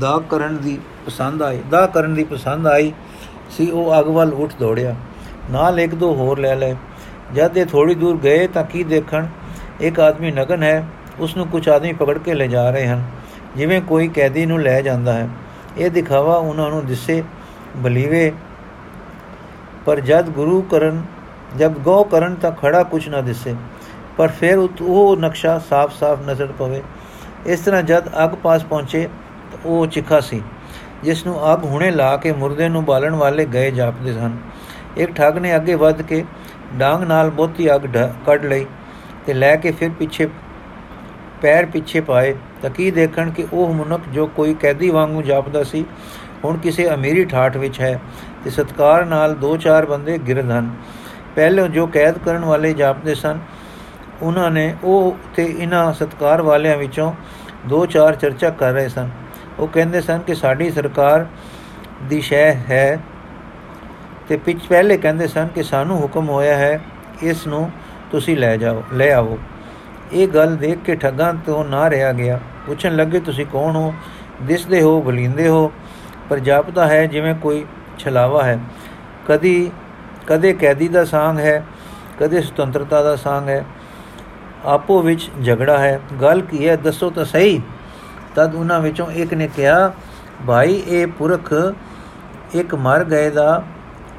[0.00, 2.92] ਦਾ ਕਰਨ ਦੀ ਪਸੰਦ ਆਈ। ਦਾ ਕਰਨ ਦੀ ਪਸੰਦ ਆਈ
[3.50, 4.94] ਸੀ, ਉਹ ਅਗ ਵੱਲ ਉੱਠ ਦੌੜਿਆ।
[5.50, 6.74] ਨਾਲ ਇੱਕ ਦੋ ਹੋਰ ਲੈ ਲੈ
[7.34, 9.26] ਜਦ ਇਹ ਥੋੜੀ ਦੂਰ ਗਏ ਤਾਂ ਕੀ ਦੇਖਣ?
[9.80, 10.86] ਇੱਕ ਆਦਮੀ ਨਗਨ ਹੈ,
[11.18, 13.02] ਉਸ ਨੂੰ ਕੁਝ ਆਦਮੀ ਪਕੜ ਕੇ ਲੈ ਜਾ ਰਹੇ ਹਨ।
[13.56, 15.28] ਜਿਵੇਂ ਕੋਈ ਕੈਦੀ ਨੂੰ ਲੈ ਜਾਂਦਾ ਹੈ।
[15.78, 17.24] ਇਹ ਦਿਖਾਵਾ ਉਹਨਾਂ ਨੂੰ ਦਿਸੇ
[17.76, 18.32] ਬਲੀਵੇ
[19.86, 21.02] ਪਰ ਜਦ ਗੁਰੂ ਕਰਨ,
[21.58, 23.54] ਜਦ ਗੋ ਕਰਨ ਤਾਂ ਖੜਾ ਕੁਝ ਨਾ ਦਿਸੇ,
[24.16, 26.82] ਪਰ ਫਿਰ ਉਹ ਨਕਸ਼ਾ ਸਾਫ਼-ਸਾਫ਼ ਨਜ਼ਰ ਪਵੇ।
[27.46, 29.08] ਇਸ ਤਰ੍ਹਾਂ ਜਦ ਅਗ ਪਾਸ ਪਹੁੰਚੇ
[29.52, 30.42] ਤਾਂ ਉਹ ਚਿਖਾ ਸੀ,
[31.02, 34.36] ਜਿਸ ਨੂੰ ਅਗ ਹੁਣੇ ਲਾ ਕੇ ਮੁਰਦੇ ਨੂੰ ਬਾਲਣ ਵਾਲੇ ਗਏ ਜਾਪਦੇ ਸਨ।
[34.96, 36.24] ਇੱਕ ਠੱਗ ਨੇ ਅੱਗੇ ਵੱਧ ਕੇ
[36.74, 37.86] ਡਾਂਗ ਨਾਲ ਬੋਤੀ ਅਗ
[38.26, 38.66] ਕੱਢ ਲਈ
[39.26, 40.28] ਤੇ ਲੈ ਕੇ ਫਿਰ ਪਿੱਛੇ,
[41.42, 45.84] ਪੈਰ ਪਿੱਛੇ ਪਾਏ ਤਾਂ ਕੀ ਦੇਖਣ ਕਿ ਉਹ ਮਨੁੱਖ ਜੋ ਕੋਈ ਕੈਦੀ ਵਾਂਗੂ ਜਾਪਦਾ ਸੀ,
[46.44, 47.98] ਹੁਣ ਕਿਸੇ ਅਮੀਰੀ ਠਾਠ ਵਿੱਚ ਹੈ।
[48.44, 50.70] ਤੇ ਸਤਕਾਰ ਨਾਲ ਦੋ ਚਾਰ ਬੰਦੇ ਗਿਰਦ ਹਨ।
[51.36, 53.38] ਪਹਿਲੇ ਜੋ ਕੈਦ ਕਰਨ ਵਾਲੇ ਜਾਪਦੇ ਸਨ,
[54.22, 57.12] ਉਹਨਾਂ ਨੇ ਉਹ ਤੇ ਇਹਨਾਂ ਸਤਕਾਰ ਵਾਲਿਆਂ ਵਿੱਚੋਂ
[57.66, 59.08] ਦੋ ਚਾਰ ਚਰਚਾ ਕਰ ਰਹੇ ਸਨ।
[59.58, 61.26] ਉਹ ਕਹਿੰਦੇ ਸਨ ਕਿ ਸਾਡੀ ਸਰਕਾਰ
[62.02, 62.98] ਦੀ ਸ਼ਹਿ ਹੈ
[64.28, 66.80] ਤੇ ਪਿੱਛ ਪਹਿਲੇ ਕਹਿੰਦੇ ਸਨ ਕਿ ਸਾਨੂੰ ਹੁਕਮ ਹੋਇਆ ਹੈ,
[67.22, 67.70] ਇਸ ਨੂੰ
[68.10, 69.38] ਤੁਸੀਂ ਲੈ ਜਾਓ, ਲੈ ਆਵੋ।
[70.12, 73.94] ਇਹ ਗੱਲ ਦੇਖ ਕੇ ਠੱਗਾਂ ਤੋਂ ਨਾ ਰਿਹਾ ਗਿਆ। ਪੁੱਛਣ ਲੱਗੇ, ਤੁਸੀਂ ਕੌਣ ਹੋ?
[74.42, 75.72] ਦਿਸਦੇ ਹੋ, ਬਲਿੰਦੇ ਹੋ,
[76.30, 77.64] ਪਰ ਜਾਪਦਾ ਹੈ ਜਿਵੇਂ ਕੋਈ
[78.04, 78.58] ਛਲਾਵਾ ਹੈ।
[79.28, 79.70] ਕਦੀ,
[80.26, 81.64] ਕਦੇ ਕੈਦੀ ਦਾ ਸਾੰਗ ਹੈ,
[82.20, 83.64] ਕਦੇ ਸੁਤੰਤਰਤਾ ਦਾ ਸਾੰਗ ਹੈ।
[84.64, 86.76] ਆਪੋ ਵਿੱਚ ਝਗੜਾ ਹੈ। ਗੱਲ ਕੀ ਹੈ?
[86.76, 87.60] ਦੱਸੋ ਤਾਂ ਸਹੀ।
[88.34, 89.92] ਤਦ ਉਹਨਾਂ ਵਿੱਚੋਂ ਇੱਕ ਨੇ ਕਿਹਾ,
[90.46, 91.52] ਭਾਈ, ਇਹ ਪੁਰਖ
[92.54, 93.62] ਇੱਕ ਮਰ ਗਏ ਦਾ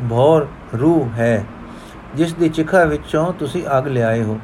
[0.09, 0.47] ਭੌਰ
[0.79, 1.43] ਰੂਹ ਹੈ,
[2.15, 4.39] ਜਿਸ ਦੀ ਚਿਖਾ ਵਿੱਚੋਂ ਤੁਸੀਂ ਅਗ ਲਿਆਏ ਹੋ।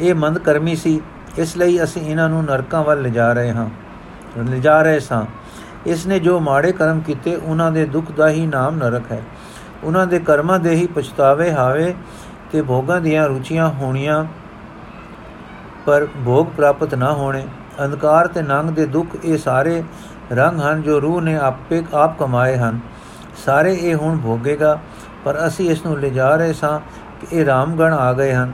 [0.00, 1.00] ਇਹ ਮੰਦ ਕਰਮੀ ਸੀ।
[1.38, 3.68] ਇਸ ਲਈ ਅਸੀਂ ਇਹਨਾਂ ਨੂੰ ਨਰਕਾਂ ਵੱਲ ਲਿਜਾ ਰਹੇ ਹਾਂ,
[4.44, 5.22] ਲਿਜਾ ਰਹੇ ਸਾਂ।
[5.88, 9.22] ਇਸ ਨੇ ਜੋ ਮਾੜੇ ਕਰਮ ਕੀਤੇ, ਉਹਨਾਂ ਦੇ ਦੁੱਖ ਦਾ ਹੀ ਨਾਮ ਨਰਕ ਹੈ।
[9.84, 11.94] ਉਹਨਾਂ ਦੇ ਕਰਮਾਂ ਦੇ ਹੀ ਪਛਤਾਵੇ ਹਾਵੇ
[12.52, 14.24] ਤੇ ਭੋਗਾਂ ਦੀਆਂ ਰੁਚੀਆਂ ਹੋਣੀਆਂ
[15.86, 17.46] ਪਰ ਭੋਗ ਪ੍ਰਾਪਤ ਨਾ ਹੋਣੇ।
[17.84, 19.82] ਅੰਧਕਾਰ ਤੇ ਨੰਗ ਦੇ ਦੁੱਖ ਇਹ ਸਾਰੇ
[20.32, 22.80] ਰੰਗ ਹਨ ਜੋ ਰੂਹ ਨੇ ਆਪੇ ਆਪ ਕਮਾਏ ਹਨ।
[23.46, 24.78] ਸਾਰੇ ਇਹ ਹੁਣ ਭੋਗੇਗਾ,
[25.24, 26.80] ਪਰ ਅਸੀਂ ਇਸ ਨੂੰ ਲਿਜਾ ਰਹੇ ਸਾਂ
[27.20, 28.52] ਕਿ ਇਹ ਰਾਮਗਣ ਆ ਗਏ ਹਨ।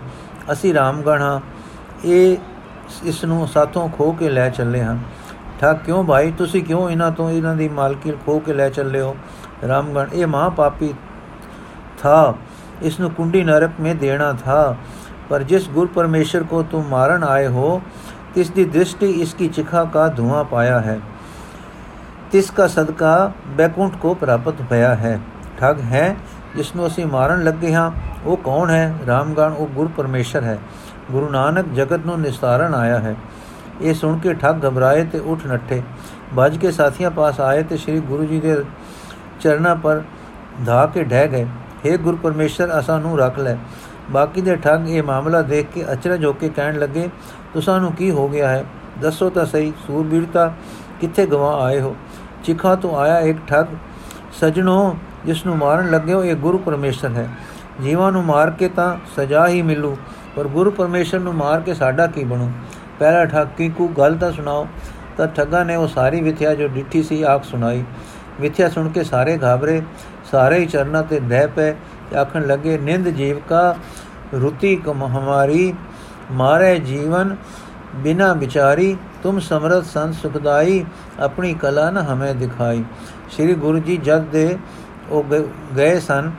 [0.52, 1.40] ਅਸੀਂ ਰਾਮਗਣ ਹਾਂ।
[2.04, 2.36] ਇਹ
[3.02, 4.98] ਇਸ ਨੂੰ ਸਾਥੋਂ ਖੋ ਕੇ ਲੈ ਚੱਲੇ ਹਨ।
[5.64, 6.30] ਠਾ ਕਿਉਂ ਭਾਈ?
[6.30, 9.16] ਤੁਸੀਂ ਕਿਉਂ ਇਹਨਾਂ ਤੋਂ ਇਹਨਾਂ ਦੀ ਮਾਲਕੀ ਖੋ ਕੇ ਲੈ ਚੱਲੇ ਹੋ?
[9.68, 10.92] ਰਾਮਗਣ, ਇਹ ਮਹਾ ਪਾਪੀ
[12.02, 12.34] ਥਾ
[12.82, 14.76] ਇਸ ਨੂੰ ਕੁੰਡੀ ਨਰਕ ਮੇ ਦੇਣਾ ਥਾ,
[15.28, 17.80] ਪਰ ਜਿਸ ਗੁਰ ਪਰਮੇਸ਼ਰ ਕੋ ਤੁਮ ਮਾਰਨ ਆਏ ਹੋ,
[18.34, 21.00] ਤਿਸ ਦੀ ਦ੍ਰਿਸ਼ਟੀ ਇਸ ਕੀ ਚਿਖਾ ਕਾ ਧੂਆਂ ਪਾਇਆ ਹੈ।
[22.32, 25.20] ਤਿਸ ਕਾ ਸਦਕਾ ਬੈਕੁੰਠ ਕੋ ਪ੍ਰਾਪਤ ਭਇਆ ਹੈ।
[25.60, 26.16] ਠਗ ਹੈ
[26.56, 27.90] ਜਿਸ ਨੂੰ ਅਸੀਂ ਮਾਰਨ ਲੱਗੇ ਹਾਂ,
[28.24, 28.94] ਉਹ ਕੌਣ ਹੈ?
[29.06, 30.58] ਰਾਮਗਣ, ਉਹ ਗੁਰ ਪਰਮੇਸ਼ਰ ਹੈ।
[31.10, 33.16] ਗੁਰੂ ਨਾਨਕ ਜਗਤ ਨੂੰ ਨਿਸਤਾਰਨ ਆਇਆ ਹੈ।
[33.82, 35.82] ਇਹ ਸੁਣ ਕੇ ਠੱਗ ਘਬਰਾਏ ਤੇ ਉੱਠ ਨੱਠੇ।
[36.36, 38.56] ਭੱਜ ਕੇ ਸਾਥੀਆਂ ਪਾਸ ਆਏ ਤੇ ਸ੍ਰੀ ਗੁਰੂ ਜੀ ਦੇ
[39.40, 40.02] ਚਰਨਾਂ ਪਰ
[40.66, 41.46] ਧਾ ਕੇ ਡਹਿ ਗਏ।
[41.84, 43.56] हे ਗੁਰ ਪਰਮੇਸ਼ਰ, ਅਸਾਂ ਨੂੰ ਰੱਖ ਲੈ।
[44.10, 47.08] ਬਾਕੀ ਦੇ ਠੱਗ ਇਹ ਮਾਮਲਾ ਦੇਖ ਕੇ ਅਚਰਜ ਹੋ ਕੇ ਕਹਿਣ ਲੱਗੇ,
[47.54, 48.64] ਤੁਸਾਂ ਨੂੰ ਕੀ ਹੋ ਗਿਆ ਹੈ?
[49.00, 50.52] ਦੱਸੋ ਤਾਂ ਸਹੀ ਸੂਰਬੀਰਤਾ
[51.00, 51.96] ਕਿੱਥੇ ਗਵਾ ਆਏ ਹੋ?
[52.44, 53.66] ਚਿਖਾ ਤੋਂ ਆਇਆ ਇੱਕ ਠੱਗ
[54.40, 57.28] ਸਜਣੋ ਜਿਸ ਨੂੰ ਮਾਰਨ ਲੱਗੇ ਹੋ ਇਹ ਗੁਰੂ ਪਰਮੇਸ਼ਰ ਹੈ।
[57.82, 59.96] ਜੀਵਾਂ ਨੂੰ ਮਾਰ ਕੇ ਤਾਂ ਸਜ਼ਾ ਹੀ ਮਿਲੂ,
[60.36, 62.50] ਪਰ ਗੁਰੂ ਪਰਮੇਸ਼ਰ ਨੂੰ ਮਾਰ ਕੇ ਸਾਡਾ ਕੀ ਬਣੂ?
[62.98, 64.66] ਪਹਿਲਾ ਠੱਗੀ ਕੋ ਗੱਲ ਤਾਂ ਸੁਣਾਓ।
[65.16, 67.84] ਤਾਂ ਠੱਗਾ ਨੇ ਉਹ ਸਾਰੀ ਵਿਥਿਆ ਜੋ ਡਿੱਠੀ ਸੀ ਆਖ ਸੁਣਾਈ।
[68.40, 69.82] ਵਿਥਿਆ ਸੁਣ ਕੇ ਸਾਰੇ ਘਾਬਰੇ,
[70.30, 71.72] ਸਾਰੇ ਹੀ ਚਰਨਾਂ ਤੇ ਦਹਿ ਪਏ
[72.10, 73.74] ਤੇ ਆਖਣ ਲੱਗੇ, ਨਿੰਦ ਜੀਵ ਕਾ
[74.34, 75.74] ਰੁਤੀ ਕਮ ਹਮਾਰੀ,
[76.30, 77.36] ਮਾਰੇ ਜੀਵਨ
[77.94, 80.84] ਬਿਨਾ ਵਿਚਾਰੀ, ਤੁਮ ਸਮਰਤ ਸੰਤ ਸੁਖਦਾਈ,
[81.20, 82.84] ਆਪਣੀ ਕਲਾ ਨ ਹਮੇ ਦਿਖਾਈ।
[83.30, 84.58] ਸ੍ਰੀ ਗੁਰੂ ਜੀ ਜਦ ਦੇ
[85.10, 85.24] ਉਹ
[85.76, 86.30] ਗਏ ਸਨ,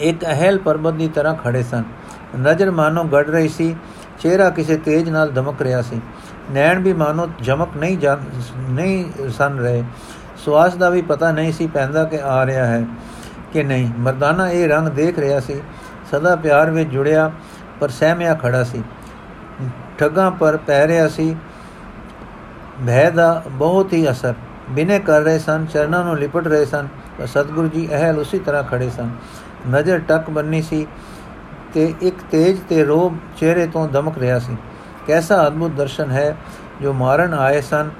[0.00, 1.84] ਇੱਕ ਅਹਿਲ ਪਰਬਤ ਦੀ ਤਰ੍ਹਾਂ ਖੜੇ ਸਨ।
[2.40, 3.74] ਨਜ਼ਰ ਮਾਨੋ ਗੜ ਰਹੀ ਸੀ।
[4.26, 6.00] ਚਿਹਰਾ ਕਿਸੇ ਤੇਜ ਨਾਲ ਧਮਕ ਰਿਹਾ ਸੀ।
[6.50, 7.98] ਨੈਣ ਵੀ ਮਾਨੋ ਝਮਕ ਨਹੀਂ
[8.58, 9.84] ਨਹੀਂ ਸਨ ਰਹੇ।
[10.44, 12.86] ਸਵਾਸ ਦਾ ਵੀ ਪਤਾ ਨਹੀਂ ਸੀ ਪੈਂਦਾ ਕਿ ਆ ਰਿਹਾ ਹੈ
[13.52, 15.60] ਕਿ ਨਹੀਂ। ਮਰਦਾਨਾ ਇਹ ਰੰਗ ਦੇਖ ਰਿਹਾ ਸੀ।
[16.10, 17.30] ਸਦਾ ਪਿਆਰ ਵਿੱਚ ਜੁੜਿਆ,
[17.80, 18.82] ਪਰ ਸਹਿਮਿਆ ਖੜਾ ਸੀ।
[19.98, 21.36] ਠੱਗਾ ਪਰ ਪੈ ਰਿਹਾ ਸੀ।
[22.86, 24.34] ਭੈ ਦਾ ਬਹੁਤ ਹੀ ਅਸਰ।
[24.70, 28.62] ਬਿਨੇ ਕਰ ਰਹੇ ਸਨ, ਚਰਨਾਂ ਨੂੰ ਲਿਪਟ ਰਹੇ ਸਨ, ਪਰ ਸਤਿਗੁਰੂ ਜੀ ਅਹਲ ਉਸੇ ਤਰ੍ਹਾਂ
[28.62, 29.10] ਖੜੇ ਸਨ।
[29.70, 30.86] ਨਜ਼ਰ ਟੱਕ ਬੰਨੀ ਸੀ।
[31.74, 34.56] ਤੇ ਇੱਕ ਤੇਜ ਤੇ ਰੋਬ ਚਿਹਰੇ ਤੋਂ ਦਮਕ ਰਿਹਾ ਸੀ।
[35.06, 36.36] ਕੈਸਾ ਅਦਭੁਤ ਦਰਸ਼ਨ ਹੈ
[36.82, 37.90] ਜੋ ਮਾਰਨ ਆਏ ਸਨ,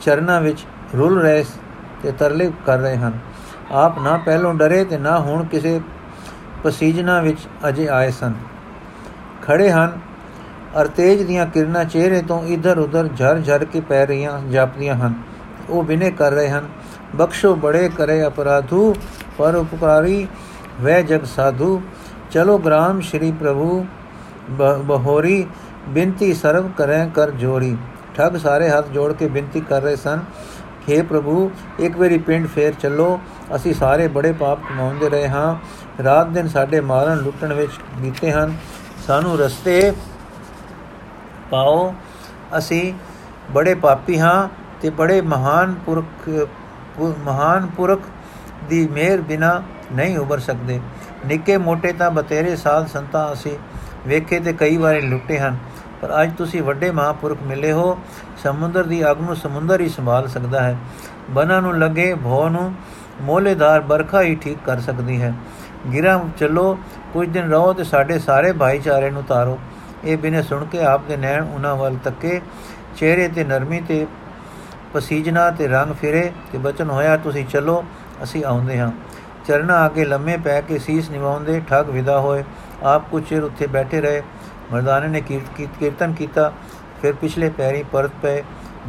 [0.00, 0.64] ਚਰਨਾਂ ਵਿੱਚ
[0.96, 1.44] ਰੁੱਲ ਰਹੇ
[2.02, 3.18] ਤੇ ਤਰਲੇ ਕਰ ਰਹੇ ਹਨ।
[3.72, 5.80] ਆਪ ਨਾ ਪਹਿਲੋਂ ਡਰੇ ਤੇ ਨਾ ਹੁਣ ਕਿਸੇ
[6.64, 8.34] ਪਸੀਜਨਾ ਵਿੱਚ ਅਜੇ ਆਏ ਸਨ।
[9.42, 9.98] ਖੜੇ ਹਨ,
[10.80, 15.14] ਅਰ ਤੇਜ ਦੀਆਂ ਕਿਰਨਾਂ ਚਿਹਰੇ ਤੋਂ ਇਧਰ ਉਧਰ ਝਰ ਝਰ ਕੇ ਪੈ ਰਹੀਆਂ ਜਾਪਦੀਆਂ ਹਨ।
[15.70, 16.68] ਉਹ ਬਿਨੇ ਕਰ ਰਹੇ ਹਨ,
[17.16, 18.94] ਬਖਸ਼ੋ ਬੜੇ ਕਰੇ ਅਪਰਾਧੂ,
[19.38, 20.26] ਪਰ ਉਪਕਾਰੀ
[20.80, 21.82] ਵੈ ਜਗ ਸਾਧੂ।
[22.30, 23.84] ਚਲੋ ਗ੍ਰਾਮ ਸ਼੍ਰੀ ਪ੍ਰਭੂ
[24.86, 25.46] ਬਹੋਰੀ
[25.88, 27.76] ਬਿੰਤੀ ਸਰਵ ਕਰੇ ਕਰ ਜੋੜੀ
[28.16, 30.20] ਠੱਗ ਸਾਰੇ ਹੱਥ ਜੋੜ ਕੇ ਬੇਨਤੀ ਕਰ ਰਹੇ ਸਨ
[30.86, 33.18] ਕਿ ਪ੍ਰਭੂ ਇੱਕ ਵਾਰੀ ਪਿੰਡ ਫੇਰ ਚੱਲੋ
[33.56, 35.54] ਅਸੀਂ ਸਾਰੇ ਬੜੇ ਪਾਪ ਕਮਾਉਂਦੇ ਰਹੇ ਹਾਂ
[36.04, 38.54] ਰਾਤ ਦਿਨ ਸਾਡੇ ਮਾਰਨ ਲੁੱਟਣ ਵਿੱਚ ਬੀਤੇ ਹਨ
[39.06, 39.92] ਸਾਨੂੰ ਰਸਤੇ
[41.50, 41.92] ਪਾਓ
[42.58, 42.92] ਅਸੀਂ
[43.52, 44.48] ਬੜੇ ਪਾਪੀ ਹਾਂ
[44.82, 46.28] ਤੇ ਬੜੇ ਮਹਾਨ ਪੁਰਖ
[47.18, 48.00] ਮਹਾਨ ਪੁਰਖ
[48.68, 49.60] ਦੀ ਮਿਹਰ ਬਿਨਾ
[49.92, 50.80] ਨਹੀਂ ਉਬਰ ਸਕਦੇ
[51.26, 53.56] ਨਿੱਕੇ ਮੋਟੇ ਤਾਂ ਬਤੇਰੇ ਸਾਧ ਸੰਤਾਂ ਅਸੀਂ
[54.06, 55.56] ਵੇਖੇ ਤੇ ਕਈ ਵਾਰੀ ਲੁੱਟੇ ਹਨ,
[56.02, 57.98] ਪਰ ਅੱਜ ਤੁਸੀਂ ਵੱਡੇ ਮਹਾਪੁਰਖ ਮਿਲੇ ਹੋ,
[58.42, 60.76] ਸਮੁੰਦਰ ਦੀ ਅਗ ਨੂੰ ਸਮੁੰਦਰ ਹੀ ਸੰਭਾਲ ਸਕਦਾ ਹੈ।
[61.30, 62.72] ਬਨਾਂ ਨੂੰ ਲੱਗੇ ਭੋ ਨੂੰ
[63.22, 65.32] ਮੋਲੇਦਾਰ ਬਰਖਾ ਹੀ ਠੀਕ ਕਰ ਸਕਦੀ ਹੈ।
[65.92, 66.78] ਗਿਰਾ ਚਲੋ,
[67.12, 69.58] ਕੁਝ ਦਿਨ ਰਹੋ ਤੇ ਸਾਡੇ ਸਾਰੇ ਭਾਈਚਾਰੇ ਨੂੰ ਤਾਰੋ।
[70.04, 72.40] ਇਹ ਬਿਨੇ ਸੁਣ ਕੇ ਆਪ ਦੇ ਨੈਣ ਉਹਨਾਂ ਵੱਲ ਤੱਕੇ,
[72.96, 74.06] ਚਿਹਰੇ ਤੇ ਨਰਮੀ ਤੇ
[74.92, 77.82] ਪਸੀਜਨਾ ਤੇ ਰੰਗ ਫਿਰੇ ਤੇ ਬਚਨ ਹੋਇਆ, ਤੁਸੀਂ ਚਲੋ,
[78.22, 78.90] ਅਸੀਂ ਆਉਂਦੇ ਹਾਂ।
[79.50, 82.42] ਚਰਨਾ ਕੇ ਲੰਮੇ ਪੈ ਕੇ ਸੀਸ ਨਿਵਾਉਂਦੇ ਠੱਗ ਵਿਦਾ ਹੋਏ।
[82.82, 84.22] ਆਪ ਕੁਝ ਚਿਰ ਉੱਥੇ ਬੈਠੇ ਰਹੇ।
[84.72, 85.20] ਮਰਦਾਨੇ ਨੇ
[85.56, 86.52] ਕੀਰਤਨ ਕੀਤਾ।
[87.02, 88.42] ਫਿਰ ਪਿਛਲੇ ਪੈਰੀ ਪਰਤ ਪਏ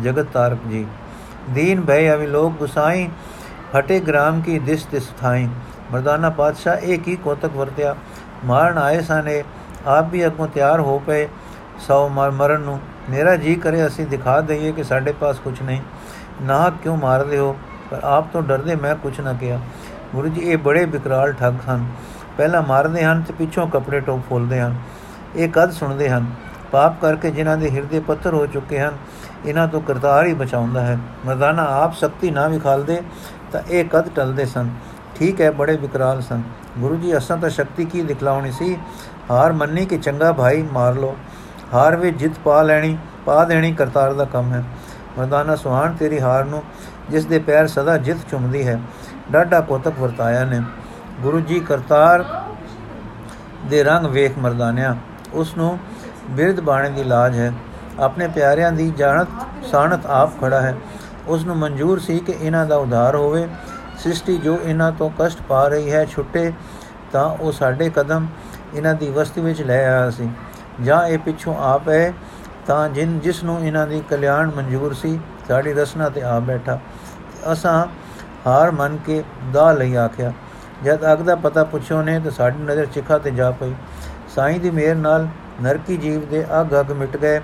[0.03, 0.85] ਜਗਤ ਤਾਰਕ ਜੀ।
[1.49, 3.09] ਦੀਨ ਭੈ ਅਵਿ ਲੋਕ ਗੁਸਾਈ,
[3.79, 5.47] ਹਟੇ ਗ੍ਰਾਮ ਕੀ ਦਿਸ ਦਿਸ ਥਾਈ।
[5.91, 7.95] ਮਰਦਾਨਾ ਪਾਤਸ਼ਾਹ ਇੱਕ ਹੀ ਕੋਤਕ ਵਰਤਿਆ?
[8.45, 9.43] ਮਾਰਨ ਆਏ ਸਾਨੇ
[9.87, 11.27] ਆਪ ਵੀ ਅਗੋਂ ਤਿਆਰ ਹੋ ਪਏ
[11.79, 15.81] ਸੌ ਮਰਨ ਨੂੰ। ਮੇਰਾ ਜੀ ਕਰੇ ਅਸੀਂ ਦਿਖਾ ਦਈਏ ਕਿ ਸਾਡੇ ਪਾਸ ਕੁਝ ਨਹੀਂ।
[16.41, 17.55] ਨਾ ਕਿਉਂ ਮਾਰਦੇ ਹੋ?
[17.91, 19.59] ਪਰ ਆਪ ਤੋਂ ਡਰਦੇ ਮੈਂ ਕੁਝ ਨਾ ਕਿਹਾ।
[20.15, 21.85] ਗੁਰੂ ਜੀ, ਇਹ ਬੜੇ ਬਿਕਰਾਲ ਠੱਗ ਹਨ।
[22.37, 24.75] ਪਹਿਲਾਂ ਮਾਰਦੇ ਹਨ ਤੇ ਪਿੱਛੋਂ ਕਪੜੇ ਟੋਪ ਫੋਲਦੇ ਹਨ।
[25.35, 26.25] ਇਹ ਕਦ ਸੁਣਦੇ ਹਨ?
[26.71, 28.91] ਪਾਪ ਕਰਕੇ ਜਿਨ੍ਹਾਂ ਦੇ ਹਿਰਦੇ ਪੱਥਰ ਹੋ ਚੁੱਕੇ ਹਨ,
[29.45, 33.01] ਇਹਨਾਂ ਤੋਂ ਕਰਤਾਰ ਹੀ ਬਚਾਉਂਦਾ ਹੈ। ਮਰਦਾਨਾ, ਆਪ ਸ਼ਕਤੀ ਨਾ ਵਿਖਾਲਦੇ
[33.51, 34.69] ਤਾਂ ਇਹ ਕਦ ਟਲਦੇ ਸਨ?
[35.15, 36.41] ਠੀਕ ਹੈ, ਬੜੇ ਵਿਕਰਾਲ ਸਨ।
[36.77, 38.77] ਗੁਰੂ ਜੀ, ਅਸਾਂ ਤਾਂ ਸ਼ਕਤੀ ਕੀ ਦਿਖਲਾਉਣੀ ਸੀ?
[39.31, 41.17] ਹਾਰ ਮੰਨੀ ਕਿ ਚੰਗਾ ਭਾਈ ਮਾਰ ਲੋ
[41.73, 44.63] ਹਾਰ ਵਿੱਚ ਜਿੱਤ ਪਾ ਲੈਣੀ, ਪਾ ਦੇਣੀ ਕਰਤਾਰ ਦਾ ਕੰਮ ਹੈ।
[45.19, 46.63] ਮਰਦਾਨਾ ਸੁਹਾਨ ਤੇਰੀ ਹਾਰ ਨੂੰ,
[47.09, 48.79] ਜਿਸ ਦੇ ਪੈਰ ਸਦਾ ਜਿੱਤ ਚੁੰਮਦੀ ਹੈ।
[49.31, 50.61] ਡਾਡਾ ਕੋਤਕ ਵਰਤਾਇਆ ਨੇ।
[51.21, 52.25] ਗੁਰੂ ਜੀ ਕਰਤਾਰ
[53.69, 54.95] ਦੇ ਰੰਗ ਵੇਖ ਮਰਦਾਨਿਆ।
[55.33, 55.79] ਉਸ ਨੂੰ
[56.29, 57.53] ਬਿਰਧ ਬਾਣੇ ਦੀ ਲਾਜ ਹੈ।
[57.99, 59.27] ਆਪਣੇ ਪਿਆਰਿਆਂ ਦੀ ਜਾਣਤ
[59.71, 60.75] ਸਾਣਤ ਆਪ ਖੜਾ ਹੈ।
[61.27, 63.47] ਉਸ ਨੂੰ ਮਨਜ਼ੂਰ ਸੀ ਕਿ ਇਹਨਾਂ ਦਾ ਉਧਾਰ ਹੋਵੇ।
[63.99, 66.53] ਸ੍ਰਿਸ਼ਟੀ ਜੋ ਇਹਨਾਂ ਤੋਂ ਕਸ਼ਟ ਪਾ ਰਹੀ ਹੈ ਛੁੱਟੇ,
[67.11, 68.27] ਤਾਂ ਉਹ ਸਾਡੇ ਕਦਮ
[68.73, 70.29] ਇਹਨਾਂ ਦੀ ਵਸਤੀ ਵਿੱਚ ਲੈ ਆਇਆ ਸੀ।
[70.81, 72.13] ਜਾਂ ਇਹ ਪਿੱਛੋਂ ਆਪ ਹੈ,
[72.67, 76.79] ਤਾਂ ਜਿਨ, ਜਿਸ ਨੂੰ ਇਹਨਾਂ ਦੀ ਕਲਿਆਣ ਮਨਜ਼ੂਰ ਸੀ, ਸਾਡੀ ਰਸਨਾ ਤੇ ਆ ਬੈਠਾ।
[77.51, 78.00] ਅਸਾਂ
[78.47, 79.23] ਹਾਰ ਮੰਨ ਕੇ
[79.53, 80.31] ਦਾ ਲਈ ਆਖਿਆ,
[80.83, 83.73] ਜਦ ਅਗ ਦਾ ਪਤਾ ਪੁੱਛੋ ਨੇ ਤਾਂ ਸਾਡੀ ਨਜ਼ਰ ਚਿਖਾ ਤੇ ਜਾ ਪਈ।
[84.35, 85.27] ਸਾਈਂ ਦੀ ਮਿਹਰ ਨਾਲ
[85.61, 87.41] ਨਰਕੀ ਜੀਵ ਦੇ ਅਗ ਅਗ ਮਿਟ ਗਏ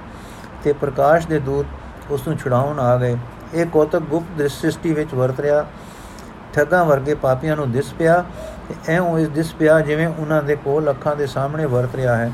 [0.64, 3.18] ਤੇ ਪ੍ਰਕਾਸ਼ ਦੇ ਦੂਤ ਉਸ ਨੂੰ ਛੁਡਾਉਣ ਆ ਗਏ।
[3.54, 5.66] ਇਹ ਕੋਤਕ ਗੁਪਤ ਦ੍ਰਿਸ਼ਟੀ ਵਿੱਚ ਵਰਤ ਰਿਹਾ।
[6.54, 8.24] ਠੱਗਾਂ ਵਰਗੇ ਪਾਪੀਆਂ ਨੂੰ ਦਿਸ ਪਿਆ
[8.70, 12.32] ਤੇ ਐਉਂ ਇਸ ਦਿਸ ਪਿਆ ਜਿਵੇਂ ਉਹਨਾਂ ਦੇ ਕੋਲ ਅੱਖਾਂ ਦੇ ਸਾਹਮਣੇ ਵਰਤ ਰਿਹਾ ਹੈ।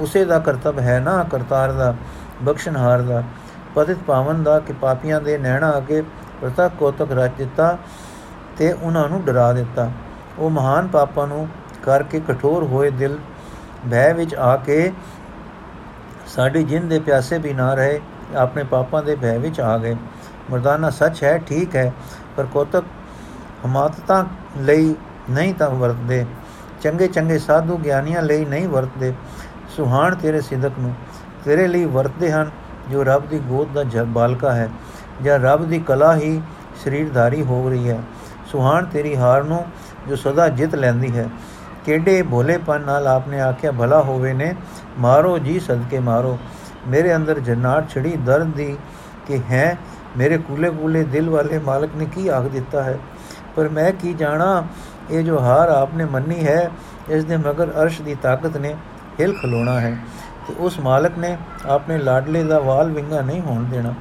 [0.00, 1.94] ਉਸੇ ਦਾ ਕਰਤੱਵ ਹੈ ਨਾ ਕਰਤਾਰ ਦਾ,
[2.42, 3.22] ਬਖਸ਼ਣਹਾਰ ਦਾ,
[3.74, 6.02] ਪਤਿਤ ਪਾਵਨ ਦਾ ਕਿ ਪਾਪੀਆਂ ਦੇ ਨੈਣਾ ਅੱਗੇ
[6.40, 7.76] ਪ੍ਰਤੱਖ ਕੋਤਕ ਰਚ ਦਿੱਤਾ
[8.58, 9.90] ਤੇ ਉਹਨਾਂ ਨੂੰ ਡਰਾ ਦਿੱਤਾ।
[10.38, 11.46] ਉਹ ਮਹਾਨ ਪਾਪਾਂ ਨੂੰ
[11.84, 13.18] ਕਰਕੇ ਕਠੋਰ ਹੋਏ ਦਿਲ
[13.90, 14.92] ਭੈ ਵਿੱਚ ਆ ਕੇ
[16.26, 18.00] ਸਾਡੀ ਜਿੰਦ ਦੇ ਪਿਆਸੇ ਵੀ ਨਾ ਰਹੇ,
[18.36, 19.96] ਆਪਣੇ ਪਾਪਾਂ ਦੇ ਭੈ ਵਿੱਚ ਆ ਗਏ।
[20.50, 21.92] ਮਰਦਾਨਾ ਸੱਚ ਹੈ, ਠੀਕ ਹੈ,
[22.36, 22.84] ਪਰ ਕੋਤਕ
[23.66, 24.24] ਹਮਾਤਤਾ
[24.58, 24.94] ਲਈ
[25.30, 26.24] ਨਹੀਂ ਤਾਂ ਵਰਤਦੇ।
[26.82, 29.12] ਚੰਗੇ ਚੰਗੇ ਸਾਧੂ ਗਿਆਨੀਆਂ ਲਈ ਨਹੀਂ ਵਰਤਦੇ।
[29.76, 30.94] ਸੁਹਾਣ ਤੇਰੇ ਸਿਦਕ ਨੂੰ,
[31.44, 32.50] ਤੇਰੇ ਲਈ ਵਰਤਦੇ ਹਨ
[32.90, 34.68] ਜੋ ਰੱਬ ਦੀ ਗੋਦ ਦਾ ਜਬ ਬਾਲਕਾ ਹੈ।
[35.22, 36.42] ਜਾਂ ਰੱਬ ਦੀ ਕਲਾ ਹੀ
[36.84, 38.02] ਸਰੀਰਧਾਰੀ ਹੋ ਰਹੀ ਹੈ।
[38.46, 39.64] ਸੁਹਾਣ ਤੇਰੀ ਹਾਰ ਨੂੰ
[40.08, 41.28] ਜੋ ਸਦਾ ਜਿੱਤ ਲੈਂਦੀ ਹੈ।
[41.84, 44.54] ਕਿਹੜੇ ਭੋਲੇਪਨ ਨਾਲ ਆਪਨੇ ਆਖਿਆ ਭਲਾ ਹੋਵੇ ਨੇ?
[44.98, 46.38] ਮਾਰੋ ਜੀ ਸਦਕੇ ਮਾਰੋ।
[46.88, 48.76] ਮੇਰੇ ਅੰਦਰ ਜਨਾਟ ਛੜੀ ਦਰਦ ਦੀ
[49.26, 49.78] ਕਿ ਹੈ,
[50.16, 52.98] ਮੇਰੇ ਕੂਲੇ ਕੂਲੇ ਦਿਲ ਵਾਲੇ ਮਾਲਕ ਨੇ ਕੀ ਆਖ ਦਿੱਤਾ ਹੈ?
[53.56, 54.64] ਪਰ ਮੈਂ ਕੀ ਜਾਣਾ,
[55.10, 56.70] ਇਹ ਜੋ ਹਾਰ ਆਪਨੇ ਮੰਨੀ ਹੈ,
[57.08, 58.74] ਇਸ ਦੇ ਮਗਰ ਅਰਸ਼ ਦੀ ਤਾਕਤ ਨੇ
[59.20, 59.96] ਹਿਲ ਖਲੋਣਾ ਹੈ
[60.48, 63.94] ਤੇ ਉਸ ਮਾਲਕ ਨੇ ਆਪਣੇ ਲਾਡਲੇ ਦਾ ਵਾਲ ਵਿੰਗਾ ਨਹੀਂ ਹੋਣ ਦੇਣਾ।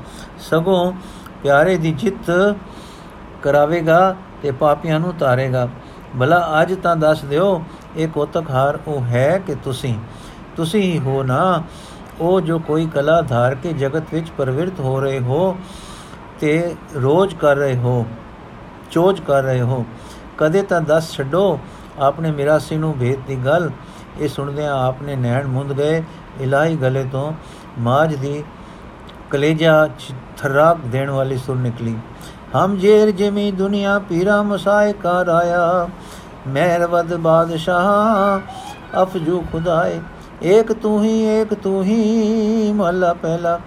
[0.49, 0.91] ਸਗੋਂ
[1.43, 2.31] ਪਿਆਰੇ ਦੀ ਜਿੱਤ
[3.43, 5.67] ਕਰਾਵੇਗਾ ਤੇ ਪਾਪੀਆਂ ਨੂੰ ਤਾਰੇਗਾ।
[6.19, 7.62] ਭਲਾ ਅੱਜ ਤਾਂ ਦੱਸ ਦਿਓ,
[7.97, 9.95] ਇਹ ਕੋਤਕ ਹਾਰ ਉਹ ਹੈ ਕਿ ਤੁਸੀਂ?
[10.55, 11.63] ਤੁਸੀਂ ਹੀ ਹੋ ਨਾ।
[12.19, 15.55] ਉਹ ਜੋ ਕੋਈ ਕਲਾ ਧਾਰ ਕੇ ਜਗਤ ਵਿੱਚ ਪਰਵਿਰਤ ਹੋ ਰਹੇ ਹੋ
[16.39, 18.05] ਤੇ ਰੋਜ਼ ਕਰ ਰਹੇ ਹੋ,
[18.91, 19.86] ਚੋਜ ਕਰ ਰਹੇ ਹੋ,
[20.38, 21.60] ਕਦੇ ਤਾਂ ਦੱਸ ਛੱਡੋ
[21.99, 23.69] ਆਪਨੇ ਮਿਰਾਸੀ ਨੂੰ ਭੇਤ ਦੀ ਗੱਲ।
[24.19, 26.03] ਇਹ ਸੁਣਦਿਆਂ ਆਪਨੇ ਨੈਣ ਮੁੰਦ ਗਏ,
[26.41, 27.31] ਇਲਾਹੀ ਗਲੇ ਤੋਂ
[27.79, 28.43] ਮਾਜ ਦੀ
[29.29, 29.88] ਕਲੇਜਾ
[30.38, 31.95] ਥਰਾਕ ਦੇਣ ਵਾਲੀ ਸੁਰ ਨਿਕਲੀ।
[32.56, 35.88] ਹਮ ਜੇਰ ਜਿਮੀ ਦੁਨੀਆ ਪੀਰਾ ਮਸਾਇ ਕਾ ਰਾਇਆ
[36.48, 38.39] ਮਹਿਰ ਵਦ ਬਾਦਸ਼ਾਹ,
[39.04, 40.00] ਅਫਜੂ ਖੁਦਾਏ।
[40.43, 43.60] ਏਕ ਤੂੰ ਹੀ, ਏਕ ਤੂੰ ਹੀ, ਮਹਲਾ ਪਹਿਲਾ।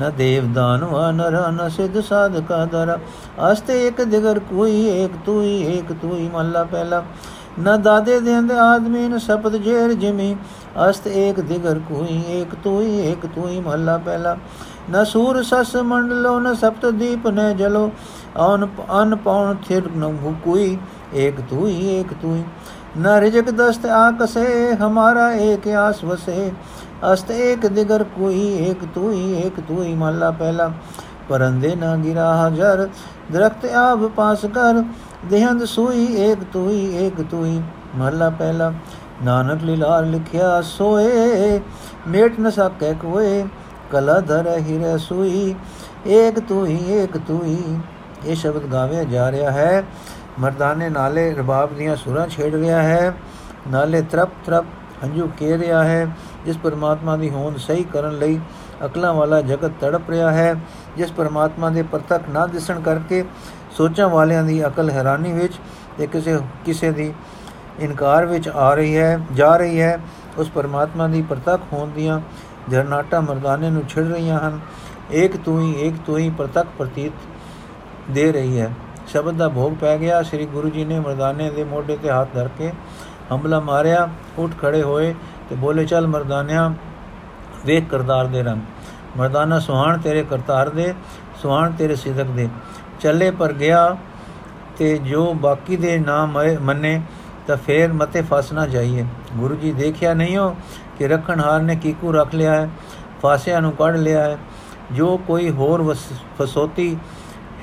[0.00, 2.98] ਨ ਦੇਵ ਦਾਨਵਾ ਨਰ ਨ ਸਿਧ ਸਾਧਕਾ ਦਰ।
[3.52, 7.02] ਅਸਤੇ ਇੱਕ ਦਿਗਰ ਕੋਈ, ਏਕ ਤੂੰ ਹੀ, ਏਕ ਤੂੰ ਹੀ, ਮਹਲਾ ਪਹਿਲਾ।
[7.60, 10.36] ਨ ਦਾਦੇ ਦੇਂਦ ਆਦਮੀ, ਨ ਸਪਤ ਜੇਰ ਜਿਮੀ
[10.80, 14.36] ਅਸਤ ਏਕ ਦਿਗਰ ਕੋਈ ਏਕ ਤੋਈ ਏਕ ਤੋਈ ਮਹੱਲਾ ਪਹਿਲਾ।
[14.90, 17.90] ਨ ਸੂਰ ਸਸ ਮੰਡਲੋ, ਨ ਸਪਤ ਦੀਪ ਨ ਜਲੋ।
[18.36, 18.66] ਔਨ
[19.02, 20.76] ਅਨ ਪਉਣ ਥਿਰ ਨ ਕੋਈ
[21.16, 22.42] ਏਕ ਤੋਈ ਏਕ ਤੋਈ
[22.98, 26.50] ਨ ਰਿਜਕ ਦਸਤ ਆਕਸੇ, ਹਮਾਰਾ ਏਕ ਆਸ ਵਸੇ।
[27.12, 30.72] ਅਸਤ ਏਕ ਦਿਗਰ ਕੋਈ ਏਕ ਤੋਈ ਏਕ ਤੋਈ ਮਹੱਲਾ ਪਹਿਲਾ।
[31.28, 32.86] ਪਰੰਦੇ ਨਾ ਗਿਰਾ ਹਜਰ
[33.32, 34.82] ਦਰਖਤ ਆਬ ਪਾਸ ਕਰ।
[35.30, 37.60] ਦੇਹੰਦ ਸੂਈ ਏਕ ਤੋਈ ਏਕ ਤੋਈ
[37.96, 38.72] ਮਹੱਲਾ ਪਹਿਲਾ।
[39.24, 41.60] ਨਾਨਕ ਲੀਲਾਰ ਲਿਖਿਆ ਸੋਏ,
[42.08, 43.44] ਮੇਟ ਨ ਸਕੈ ਕੋਏ,
[43.90, 45.54] ਕਲਾ ਧਰ ਹਿਰੈ ਸੂਈ,
[46.06, 47.78] ਏਕ ਤੂੰ ਹੀ ਏਕ ਤੂੰ ਹੀ
[48.26, 49.84] ਇਹ ਸ਼ਬਦ ਗਾਵੇ ਜਾ ਰਿਹਾ ਹੈ।
[50.40, 53.14] ਮਰਦਾਨੇ ਨਾਲੇ ਰਬਾਬ ਦੀਆਂ ਸੁਰਾਂ ਛੇੜ ਰਿਹਾ ਹੈ।
[53.68, 54.64] ਨਾਲੇ ਤਰਪ ਤਰਪ
[55.04, 56.06] ਹੰਝੂ ਕੇ ਰਿਹਾ ਹੈ।
[56.46, 58.40] ਜਿਸ ਪਰਮਾਤਮਾ ਦੀ ਹੋਂਦ ਸਹੀ ਕਰਨ ਲਈ
[58.84, 60.54] ਅਕਲਾਂ ਵਾਲਾ ਜਗਤ ਤੜਪ ਰਿਹਾ ਹੈ,
[60.96, 63.24] ਜਿਸ ਪਰਮਾਤਮਾ ਦੇ ਪ੍ਰਤੱਖ ਨਾ ਦਿਸਣ ਕਰਕੇ
[63.76, 65.54] ਸੋਚਾਂ ਵਾਲਿਆਂ ਦੀ ਅਕਲ ਹੈਰਾਨੀ ਵਿੱਚ
[65.98, 67.12] ਤੇ ਕਿਸੇ ਕਿਸੇ ਦੀ
[67.80, 69.98] ਇਨਕਾਰ ਵਿੱਚ ਆ ਰਹੀ ਹੈ, ਜਾ ਰਹੀ ਹੈ।
[70.38, 72.20] ਉਸ ਪਰਮਾਤਮਾ ਦੀ ਪ੍ਰਤੱਖ ਹੋਣ ਦੀਆਂ
[72.68, 74.60] ਜਰਨਾਟਾ ਮਰਦਾਨੇ ਨੂੰ ਛਿੜ ਰਹੀਆਂ ਹਨ।
[75.12, 77.12] ਏਕ ਤੂੰ ਹੀ, ਏਕ ਤੂੰ ਹੀ ਪ੍ਰਤੱਖ ਪ੍ਰਤੀਤ
[78.10, 78.70] ਦੇ ਰਹੀ ਹੈ।
[79.06, 82.48] ਸ਼ਬਦ ਦਾ ਭੋਗ ਪੈ ਗਿਆ। ਸ੍ਰੀ ਗੁਰੂ ਜੀ ਨੇ ਮਰਦਾਨੇ ਦੇ ਮੋਢੇ ਤੇ ਹੱਥ ਧਰ
[82.58, 82.72] ਕੇ
[83.34, 84.08] ਹਮਲਾ ਮਾਰਿਆ।
[84.38, 85.14] ਉੱਠ ਖੜੇ ਹੋਏ
[85.50, 86.70] ਤੇ ਬੋਲੇ, ਚੱਲ ਮਰਦਾਨਿਆਂ,
[87.66, 88.60] ਵੇਖ ਕਰਤਾਰ ਦੇ ਰੰਗ।
[89.16, 90.94] ਮਰਦਾਨਾ, ਸੁਹਾਣ ਤੇਰੇ ਕਰਤਾਰ ਦੇ,
[91.42, 92.48] ਸੁਹਾਣ ਤੇਰੇ ਸਿਦਕ ਦੇ।
[93.00, 93.96] ਚੱਲੇ ਪਰ ਗਿਆ
[94.78, 97.00] ਤੇ ਜੋ ਬਾਕੀ ਦੇ ਨਾਮ ਮੰਨੇ
[97.46, 99.04] ਤਾਂ ਫੇਰ ਮਤੇ ਫਸ ਨਾ ਜਾਈਏ।
[99.36, 100.56] ਗੁਰੂ ਜੀ ਦੇਖਿਆ ਨਹੀਂ ਹੋ
[100.98, 102.68] ਕਿ ਰੱਖਣਹਾਰ ਨੇ ਕੀਕੂ ਰੱਖ ਲਿਆ ਹੈ,
[103.22, 104.36] ਫਾਸਿਆਂ ਨੂੰ ਕੱਢ ਲਿਆ ਹੈ।
[104.92, 105.94] ਜੋ ਕੋਈ ਹੋਰ
[106.38, 106.96] ਫਸੋਤੀ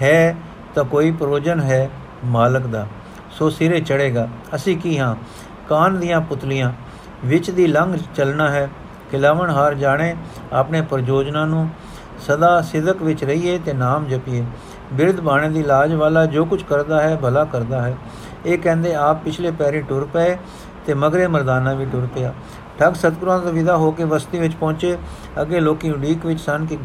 [0.02, 0.36] ਹੈ
[0.76, 1.90] ਤਾਂ ਕੋਈ ਪ੍ਰੋਜਨ ਹੈ
[2.26, 2.88] ਮਾਲਕ ਦਾ।
[3.32, 5.16] ਸੋ ਸਿਰੇ ਚੜੇਗਾ ਅਸੀਂ ਕੀ ਹਾਂ?
[5.70, 6.72] ਕਾਨ ਦੀਆਂ ਪੁਤਲੀਆਂ,
[7.26, 8.70] ਵਿੱਚ ਦੀ ਲੰਘ ਚੱਲਣਾ ਹੈ
[9.12, 10.16] ਕਿਲਾਵਣ ਹਾਰ ਜਾਣੇ
[10.54, 11.70] ਆਪਣੇ ਪ੍ਰਯੋਜਨਾਂ ਨੂੰ।
[12.20, 14.44] ਸਦਾ ਸਿਦਕ ਵਿੱਚ ਰਹੀਏ ਤੇ ਨਾਮ ਜਪੀਏ।
[14.94, 17.96] ਬਿਰਧ ਬਾਣੇ ਦੀ ਲਾਜ ਵਾਲਾ ਜੋ ਕੁਝ ਕਰਦਾ ਹੈ, ਭਲਾ ਕਰਦਾ ਹੈ।
[18.46, 20.38] ਇਹ ਕਹਿੰਦੇ, ਆਪ ਪਿਛਲੇ ਪੈਰੀ ਟੁਰ ਪਏ
[20.86, 22.34] ਤੇ ਮਗਰੇ ਮਰਦਾਨਾ ਵੀ ਟੁਰ ਪਿਆ।
[22.80, 24.98] ਠੱਗ ਸਤਗੁਰਾਂ ਤੋਂ ਵਿਦਾ ਹੋ ਕੇ ਬਸਤੀ ਵਿੱਚ ਪਹੁੰਚੇ।
[25.42, 26.78] ਅੱਗੇ ਲੋਕੀ ਉਡੀਕ ਵਿੱਚ ਸਨ ਕਿ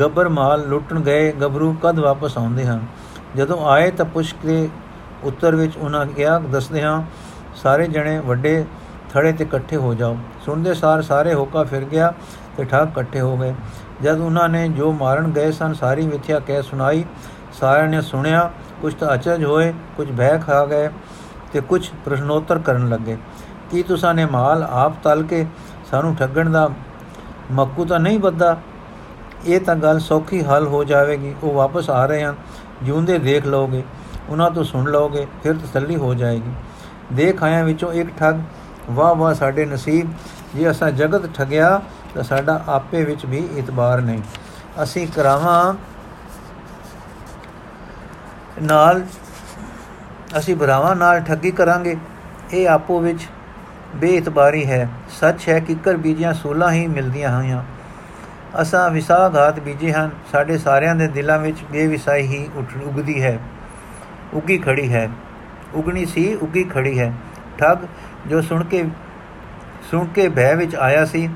[0.00, 2.86] ਗੱਬਰ ਮਾਲ ਲੁੱਟਣ ਗਏ, ਗੱਭਰੂ ਕਦ ਵਾਪਸ ਆਉਂਦੇ ਹਨ।
[3.36, 4.68] ਜਦੋਂ ਆਏ ਤਾਂ ਪੁੱਛ ਕੇ
[5.24, 7.02] ਉੱਤਰ ਵਿੱਚ ਉਹਨਾਂ ਕਿਹਾ, ਦੱਸਦੇ ਹਾਂ,
[7.56, 8.64] ਸਾਰੇ ਜਣੇ ਵੱਡੇ
[9.14, 10.16] ਥੜੇ ਤੇ ਇਕੱਠੇ ਹੋ ਜਾਓ।
[10.46, 12.12] ਸੁਣਦੇ ਸਾਰ ਸਾਰੇ ਹੋਕਾ ਫਿਰ ਗਿਆ
[12.56, 13.54] ਤੇ ਠੱਗ ਇਕੱਠੇ ਹੋ ਗਏ।
[14.02, 17.04] ਜਦ ਉਹਨਾਂ ਨੇ ਜੋ ਮਾਰਨ ਗਏ ਸਨ, ਸਾਰੀ ਮਿੱਥਿਆ ਕਹਿ ਸੁਣਾਈ।
[17.60, 18.50] ਸਾਰਿਆਂ ਨੇ ਸੁਣਿਆ
[18.82, 20.88] ਕੁਝ ਤਾਂ ਅਚਰਜ ਹੋਏ ਕੁਝ ਭੈ ਖਾ ਗਏ
[21.52, 23.18] ਤੇ ਕੁਝ ਪ੍ਰਸ਼ਨੋਤਰ ਕਰਨ ਲੱਗੇ।
[23.70, 25.46] ਕੀ ਤੁਸਾਂ ਨੇ ਮਾਲ ਆਪ ਤਲ ਕੇ
[25.90, 26.70] ਸਾਨੂੰ ਠੱਗਣ ਦਾ
[27.52, 28.60] ਮੱਕੂ ਤਾਂ ਨਹੀਂ ਬੱਦਾ
[29.46, 32.34] ਇਹ ਤਾਂ ਗੱਲ ਸੌਖੀ ਹੱਲ ਹੋ ਜਾਵੇਗੀ। ਉਹ ਵਾਪਸ ਆ ਰਹੇ ਹਨ।
[32.82, 33.84] ਜਿਉਂਦੇ ਦੇਖ ਲਓਗੇ।
[34.28, 36.52] ਉਹਨਾਂ ਤੋਂ ਸੁਣ ਲਓਗੇ। ਫਿਰ ਤਸੱਲੀ ਹੋ ਜਾਏਗੀ।
[37.12, 38.34] ਦੇਖ ਆਇਆਂ ਵਿੱਚੋਂ ਇੱਕ ਠੱਗ,
[38.90, 40.08] ਵਾਹ ਵਾਹ, ਸਾਡੇ ਨਸੀਬ,
[40.54, 41.80] ਜੇ ਅਸਾਂ ਜਗਤ ਠਗਿਆ
[42.14, 44.22] ਤਾਂ ਸਾਡਾ ਆਪੇ ਵਿੱਚ ਵੀ ਇਤਬਾਰ ਨਹੀਂ।
[44.82, 45.74] ਅਸੀਂ ਕਰਾਵਾਂ
[48.62, 49.06] ਨਾਲ
[50.38, 51.96] ਅਸੀਂ ਭਰਾਵਾਂ ਨਾਲ ਠੱਗੀ ਕਰਾਂਗੇ।
[52.52, 53.28] ਇਹ ਆਪੋ ਵਿੱਚ
[53.96, 57.64] ਬੇਇਤਬਾਰੀ ਹੈ। ਸੱਚ ਹੈ ਕਿ ਕਰ ਬੀਜੀਆਂ ਸੋਲਾ ਹੀ ਮਿਲਦੀਆਂ ਹੋਈਆਂ।
[58.62, 62.50] ਅਸਾਂ ਵਿਸਾਘਾਤ ਬੀਜੇ ਹਨ। ਸਾਡੇ ਸਾਰਿਆਂ ਦੇ ਦਿਲਾਂ ਵਿੱਚ ਬੇਵਿਸਾਈ ਹੀ
[62.84, 63.38] ਉਗਦੀ ਹੈ।
[64.34, 65.10] ਉਗੀ ਖੜੀ ਹੈ।
[65.74, 67.12] ਉਗਣੀ ਸੀ, ਉਗੀ ਖੜੀ ਹੈ।
[67.58, 67.78] ਠੱਗ
[68.26, 68.84] ਜੋ ਸੁਣ ਕੇ
[69.90, 71.30] ਸੁਣ ਕੇ ਭੈ ਵਿੱਚ ਆਇਆ ਸੀ,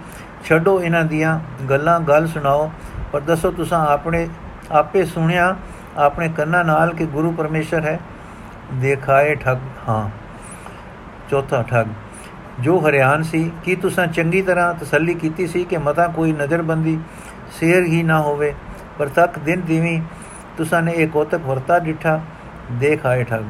[0.44, 2.70] ਛੱਡੋ ਇਹਨਾਂ ਦੀਆਂ ਗੱਲਾਂ, ਗੱਲ ਸੁਣਾਓ।
[3.12, 4.28] ਪਰ ਦੱਸੋ, ਤੁਸੀਂ ਆਪਣੇ,
[4.70, 5.56] ਆਪੇ ਸੁਣਿਆ
[5.96, 8.00] ਆਪਣੇ ਕੰਨਾਂ ਨਾਲ ਕਿ ਗੁਰੂ ਪਰਮੇਸ਼ਰ ਹੈ?
[8.72, 10.10] ਦੇਖਾਏ ਠੱਗ, ਹਾਂ।
[11.30, 11.86] ਚੌਥਾ ਠੱਗ,
[12.60, 16.98] ਜੋ ਹਰਿਆਣ ਸੀ, ਕੀ ਤੁਸੀਂ ਚੰਗੀ ਤਰ੍ਹਾਂ ਤਸੱਲੀ ਕੀਤੀ ਸੀ ਕਿ ਮਤਾ ਕੋਈ ਨਜ਼ਰਬੰਦੀ,
[17.58, 18.54] ਸ਼ੇਰ ਹੀ ਨਾ ਹੋਵੇ?
[18.98, 20.02] ਪਰ ਤੱਕ ਦਿਨ ਦੀਵੀ
[20.56, 22.20] ਤੁਸੀਂ ਨੇ ਇਹ ਕੋਤਕ ਵਰਤਾ ਡਿਠਾ
[22.72, 23.42] ਦੇਖ ਆਏ ਠੱਗ।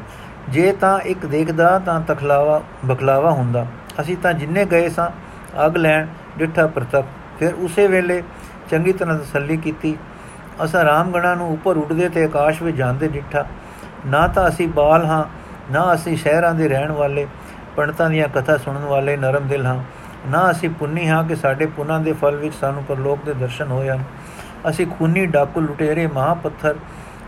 [0.48, 3.66] ਜੇ ਤਾਂ ਇੱਕ ਦੇਖਦਾ, ਤਾਂ ਤਖਲਾਵਾ, ਬਖਲਾਵਾ ਹੁੰਦਾ।
[4.00, 5.10] ਅਸੀਂ ਤਾਂ ਜਿੰਨੇ ਗਏ ਸਾਂ,
[5.66, 6.06] ਅਗ ਲੈਣ
[6.38, 7.04] ਡਿਠਾ ਪ੍ਰਤਕ
[7.38, 8.22] ਫਿਰ ਉਸੇ ਵੇਲੇ
[8.70, 9.96] ਚੰਗੀ ਤਰ੍ਹਾਂ ਤਸੱਲੀ ਕੀਤੀ
[10.64, 13.44] ਅਸਾਂ ਰਾਮਗਣਾ ਨੂੰ ਉੱਪਰ ਉੱਡਦੇ ਤੇ ਆਕਾਸ਼ ਵਿੱਚ ਜਾਂਦੇ ਡਿਠਾ।
[14.06, 15.24] ਨਾ ਤਾਂ ਅਸੀਂ ਬਾਲ ਹਾਂ,
[15.70, 17.26] ਨਾ ਅਸੀਂ ਸ਼ਹਿਰਾਂ ਦੇ ਰਹਿਣ ਵਾਲੇ,
[17.76, 19.82] ਪੰਡਤਾਂ ਦੀਆਂ ਕਥਾ ਸੁਣਨ ਵਾਲੇ ਨਰਮ ਦਿਲ ਹਾਂ।
[20.30, 23.88] ਨਾ ਅਸੀਂ ਪੁੰਨੀ ਹਾਂ ਕਿ ਸਾਡੇ ਪੁਨਾਂ ਦੇ ਫਲ ਵਿੱਚ ਸਾਨੂੰ ਪਰਲੋਕ ਦੇ ਦਰਸ਼ਨ ਹੋਏ
[23.88, 24.04] ਹਨ।
[24.68, 26.74] ਅਸੀਂ ਖੂਨੀ ਡਾਕੂ ਲੁਟੇਰੇ, ਮਹਾਪੱਥਰ,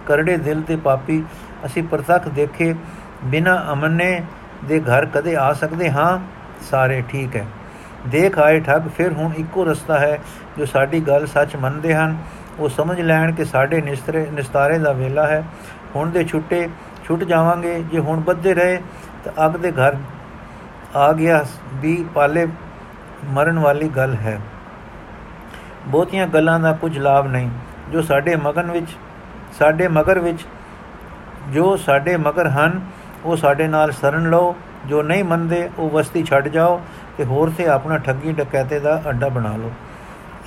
[0.07, 1.25] ਕਰੜੇ ਦਿਲ ਤੇ ਪਾਪੀ,
[1.67, 2.75] ਅਸੀਂ ਪ੍ਰਤੱਖ ਦੇਖੇ,
[3.25, 4.23] ਬਿਨਾ ਅਮਨੇ
[4.65, 6.19] ਦੇ ਘਰ ਕਦੇ ਆ ਸਕਦੇ ਹਾਂ,
[6.71, 7.47] ਸਾਰੇ ਠੀਕ ਹੈ।
[8.07, 10.19] ਦੇਖ ਆਏ ਠੱਗ, ਫਿਰ ਹੁਣ ਇੱਕੋ ਰਸਤਾ ਹੈ
[10.59, 12.17] ਜੋ ਸਾਡੀ ਗੱਲ ਸੱਚ ਮੰਨਦੇ ਹਨ।
[12.59, 15.45] ਉਹ ਸਮਝ ਲੈਣ ਕਿ ਸਾਡੇ ਨਿਸਤਰੇ ਨਿਸਤਾਰੇ ਦਾ ਵੇਲਾ ਹੈ।
[15.97, 16.69] ਹੁਣ ਦੇ ਛੁੱਟੇ
[17.05, 18.81] ਛੁੱਟ ਜਾਵਾਂਗੇ। ਜੇ ਹੁਣ ਬੱਧੇ ਰਹੇ
[19.25, 19.97] ਤਾਂ ਅਗ ਦੇ ਘਰ
[20.97, 21.45] ਆ ਗਿਆ
[21.75, 22.49] ਵੀ ਪਾਲੇ
[23.25, 24.41] ਮਰਨ ਵਾਲੀ ਗੱਲ ਹੈ।
[25.87, 27.51] ਬਹੁਤੀਆਂ ਗੱਲਾਂ ਦਾ ਕੁਝ ਲਾਭ ਨਹੀਂ।
[27.93, 28.87] ਜੋ ਸਾਡੇ ਮਗਨ ਵਿੱਚ
[29.59, 30.47] ਸਾਡੇ ਮਗਰ ਵਿੱਚ
[31.49, 32.81] ਜੋ ਸਾਡੇ ਮਗਰ ਹਨ,
[33.25, 36.81] ਉਹ ਸਾਡੇ ਨਾਲ ਸਰਨ ਲਓ। ਜੋ ਨਹੀਂ ਮੰਨਦੇ, ਉਹ ਵਸਤੀ ਛੱਡ ਜਾਓ
[37.19, 39.73] ਤੇ ਹੋਰ ਤੇ ਆਪਣਾ ਠੱਗੀ ਡਕੈਤੇ ਦਾ ਅੱਡਾ ਬਣਾ ਲਓ।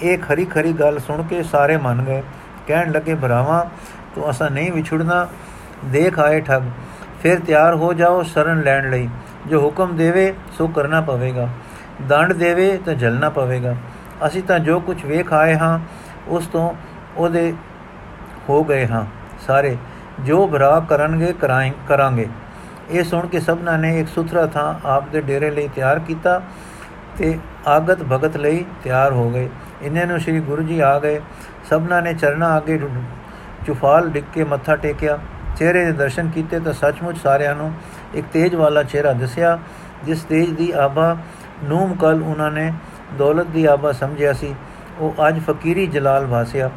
[0.01, 2.23] ਇਹ ਖਰੀ ਖਰੀ ਗੱਲ ਸੁਣ ਕੇ ਸਾਰੇ ਮੰਨ ਗਏ।
[2.67, 3.69] ਕਹਿਣ ਲੱਗੇ, ਭਰਾਵਾ,
[4.15, 5.27] ਤੂੰ ਅਸਾਂ ਨਹੀਂ ਵਿਛੜਨਾ।
[5.85, 6.61] ਦੇਖ ਆਏ ਠੱਗ।
[7.23, 9.09] ਫਿਰ ਤਿਆਰ ਹੋ ਜਾਓ ਸ਼ਰਨ ਲੈਣ ਲਈ।
[9.47, 11.49] ਜੋ ਹੁਕਮ ਦੇਵੇ, ਸੋ ਕਰਨਾ ਪਵੇਗਾ।
[12.07, 13.75] ਦੰਡ ਦੇਵੇ, ਤਾਂ ਜਲਣਾ ਪਵੇਗਾ।
[14.27, 15.79] ਅਸੀਂ ਤਾਂ ਜੋ ਕੁਝ ਵੇਖ ਆਏ ਹਾਂ,
[16.27, 16.73] ਉਸ ਤੋਂ
[17.17, 17.53] ਉਹਦੇ
[18.49, 19.05] ਹੋ ਗਏ ਹਾਂ।
[19.47, 19.77] ਸਾਰੇ
[20.19, 21.33] ਜੋ ਭਰਾ ਕਰਨਗੇ
[21.87, 22.27] ਕਰਾਂਗੇ।
[22.89, 26.41] ਇਹ ਸੁਣ ਕੇ ਸਭਨਾਂ ਨੇ ਇੱਕ ਸੁਥਰਾ ਥਾਂ ਆਪ ਦੇ ਡੇਰੇ ਲਈ ਤਿਆਰ ਕੀਤਾ
[27.17, 29.49] ਤੇ ਆਗਤ ਭਗਤ ਲਈ ਤਿਆਰ ਹੋ ਗਏ।
[29.81, 31.19] ਇੰਨੇ ਨੂੰ ਸ੍ਰੀ ਗੁਰੂ ਜੀ ਆ ਗਏ।
[31.69, 32.79] ਸਭਨਾਂ ਨੇ ਚਰਨਾ ਅੱਗੇ
[33.65, 35.17] ਚੁਫਾਲ ਡਿੱਕ ਕੇ ਮੱਥਾ ਟੇਕਿਆ।
[35.57, 37.71] ਚਿਹਰੇ ਦੇ ਦਰਸ਼ਨ ਕੀਤੇ ਤਾਂ ਸੱਚਮੁੱਚ ਸਾਰਿਆਂ ਨੂੰ
[38.15, 39.57] ਇੱਕ ਤੇਜ ਵਾਲਾ ਚਿਹਰਾ ਦਿਸਿਆ,
[40.05, 41.15] ਜਿਸ ਤੇਜ ਦੀ ਆਭਾ
[41.63, 42.71] ਨੂਮ ਕਲ ਉਹਨਾਂ ਨੇ
[43.17, 44.53] ਦੌਲਤ ਦੀ ਆਭਾ ਸਮਝਿਆ ਸੀ।
[44.99, 46.69] ਉਹ ਅੱਜ ਫਕੀਰੀ ਜਲਾਲ ਭਾਸਿਆ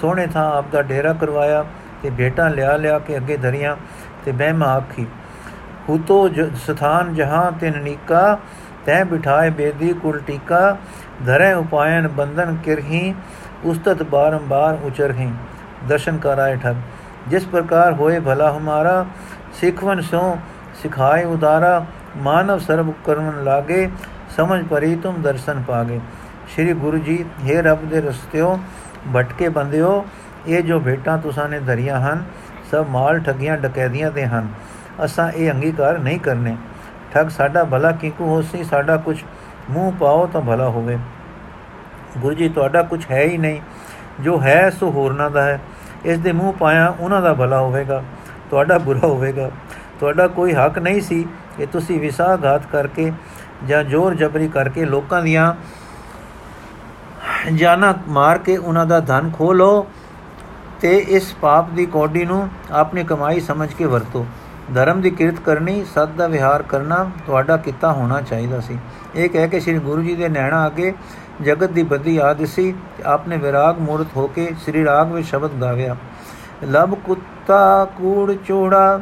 [0.00, 1.64] ਸੋਹਣੇ ਥਾਂ ਆਪ ਦਾ ਡੇਰਾ ਕਰਵਾਇਆ
[2.02, 3.76] ਤੇ ਬੇਟਾ ਲਿਆ ਲਿਆ ਕੇ ਅੱਗੇ ਧਰੀਆਂ
[4.24, 5.06] ਤੇ ਬਹਿਮਾ ਆਖੀ,
[5.88, 6.28] ਹੂਤੋ
[6.66, 8.38] ਸਥਾਨ ਜਹਾਂ ਤਿਨ ਨੀਕਾ
[8.86, 10.76] ਤੈ ਬਿਠਾਏ ਬੇਦੀ ਕੁਲ ਟੀਕਾ
[11.26, 13.14] ਧਰੇ ਉਪਾਇਨ ਬੰਧਨ ਕਿਰਹੀ
[13.64, 15.30] ਉਸਤਤ ਬਾਰੰਬਾਰ ਉਚਰਹੀ
[15.88, 16.76] ਦਰਸ਼ਨ ਕਰਾਏ ਠਗ
[17.28, 19.04] ਜਿਸ ਪ੍ਰਕਾਰ ਹੋਏ ਭਲਾ ਹਮਾਰਾ
[19.60, 20.36] ਸਿਖਵਨ ਸੋ
[20.82, 21.84] ਸਿਖਾਏ ਉਦਾਰਾ
[22.18, 23.88] ਮਾਨਵ ਸਰਬ ਕਰਮਨ ਲਾਗੇ
[24.36, 26.00] ਸਮਝ ਪਰੀ ਤੁਮ ਦਰਸ਼ਨ ਪਾਗੇ
[26.54, 28.58] ਸ੍ਰੀ ਗੁਰੂ ਜੀ हे ਰੱਬ ਦੇ ਰਸਤਿਓ
[29.14, 30.04] ਭਟਕੇ ਬੰਦਿਓ
[30.46, 32.24] ਇਹ ਜੋ ਭੇਟਾਂ ਤੁਸਾਂ ਨੇ ਧਰੀਆਂ ਹਨ
[32.70, 34.48] ਸਭ ਮਾਲ ਠੱਗੀਆਂ ਡਕੈਦੀਆਂ ਦੇ ਹਨ
[35.04, 36.56] ਅਸਾਂ ਇਹ ਅੰਗੀਕਾਰ ਨਹੀਂ ਕਰਨੇ
[37.16, 39.16] ਠੱਗ ਸਾਡਾ ਭਲਾ ਕਿਕੂ ਹੋਸੀ ਸਾਡਾ ਕੁਝ
[39.70, 40.98] ਮੂੰਹ ਪਾਓ ਤਾਂ ਭਲਾ ਹੋਵੇ।
[42.18, 43.60] ਗੁਰੂ ਜੀ, ਤੁਹਾਡਾ ਕੁਝ ਹੈ ਹੀ ਨਹੀਂ।
[44.20, 45.60] ਜੋ ਹੈ ਸੋ ਹੋਰਨਾ ਦਾ ਹੈ।
[46.04, 48.02] ਇਸ ਦੇ ਮੂੰਹ ਪਾਇਆ ਉਹਨਾਂ ਦਾ ਭਲਾ ਹੋਵੇਗਾ,
[48.50, 49.50] ਤੁਹਾਡਾ ਬੁਰਾ ਹੋਵੇਗਾ।
[50.00, 51.24] ਤੁਹਾਡਾ ਕੋਈ ਹੱਕ ਨਹੀਂ ਸੀ
[51.56, 53.12] ਕਿ ਤੁਸੀਂ ਵਿਸਾਘਾਤ ਕਰਕੇ
[53.66, 55.54] ਜਾਂ ਜ਼ੋਰ ਜਬਰੀ ਕਰਕੇ ਲੋਕਾਂ ਦੀਆਂ
[57.52, 59.86] ਜਾਨਾਂ ਮਾਰ ਕੇ ਉਹਨਾਂ ਦਾ ਧਨ ਖੋ ਲਓ
[60.80, 64.26] ਤੇ ਇਸ ਪਾਪ ਦੀ ਕੋਡੀ ਨੂੰ ਆਪਣੀ ਕਮਾਈ ਸਮਝ ਕੇ ਵਰਤੋ।
[64.74, 68.78] ਧਰਮ ਦੀ ਕਿਰਤ ਕਰਨੀ ਸਤ ਦਾ ਵਿਹਾਰ ਕਰਨਾ ਤੁਹਾਡਾ ਕੀਤਾ ਹੋਣਾ ਚਾਹੀਦਾ ਸੀ।
[69.14, 70.92] ਇਹ ਕਹਿ ਕੇ ਸ੍ਰੀ ਗੁਰੂ ਜੀ ਦੇ ਨੈਣਾ ਅੱਗੇ
[71.42, 72.74] ਜਗਤ ਦੀ ਬੱਦੀ ਆ ਦਿਸੀ
[73.06, 75.96] ਆਪਨੇ ਵਿਰਾਗ ਮੂਰਤ ਹੋ ਕੇ ਸ੍ਰੀ ਰਾਗ ਵਿੱਚ ਸ਼ਬਦ ਗਾਵਿਆ।
[76.64, 79.00] ਲਬ ਕੁੱਤਾ, ਕੂੜ, ਚੋੜਾ,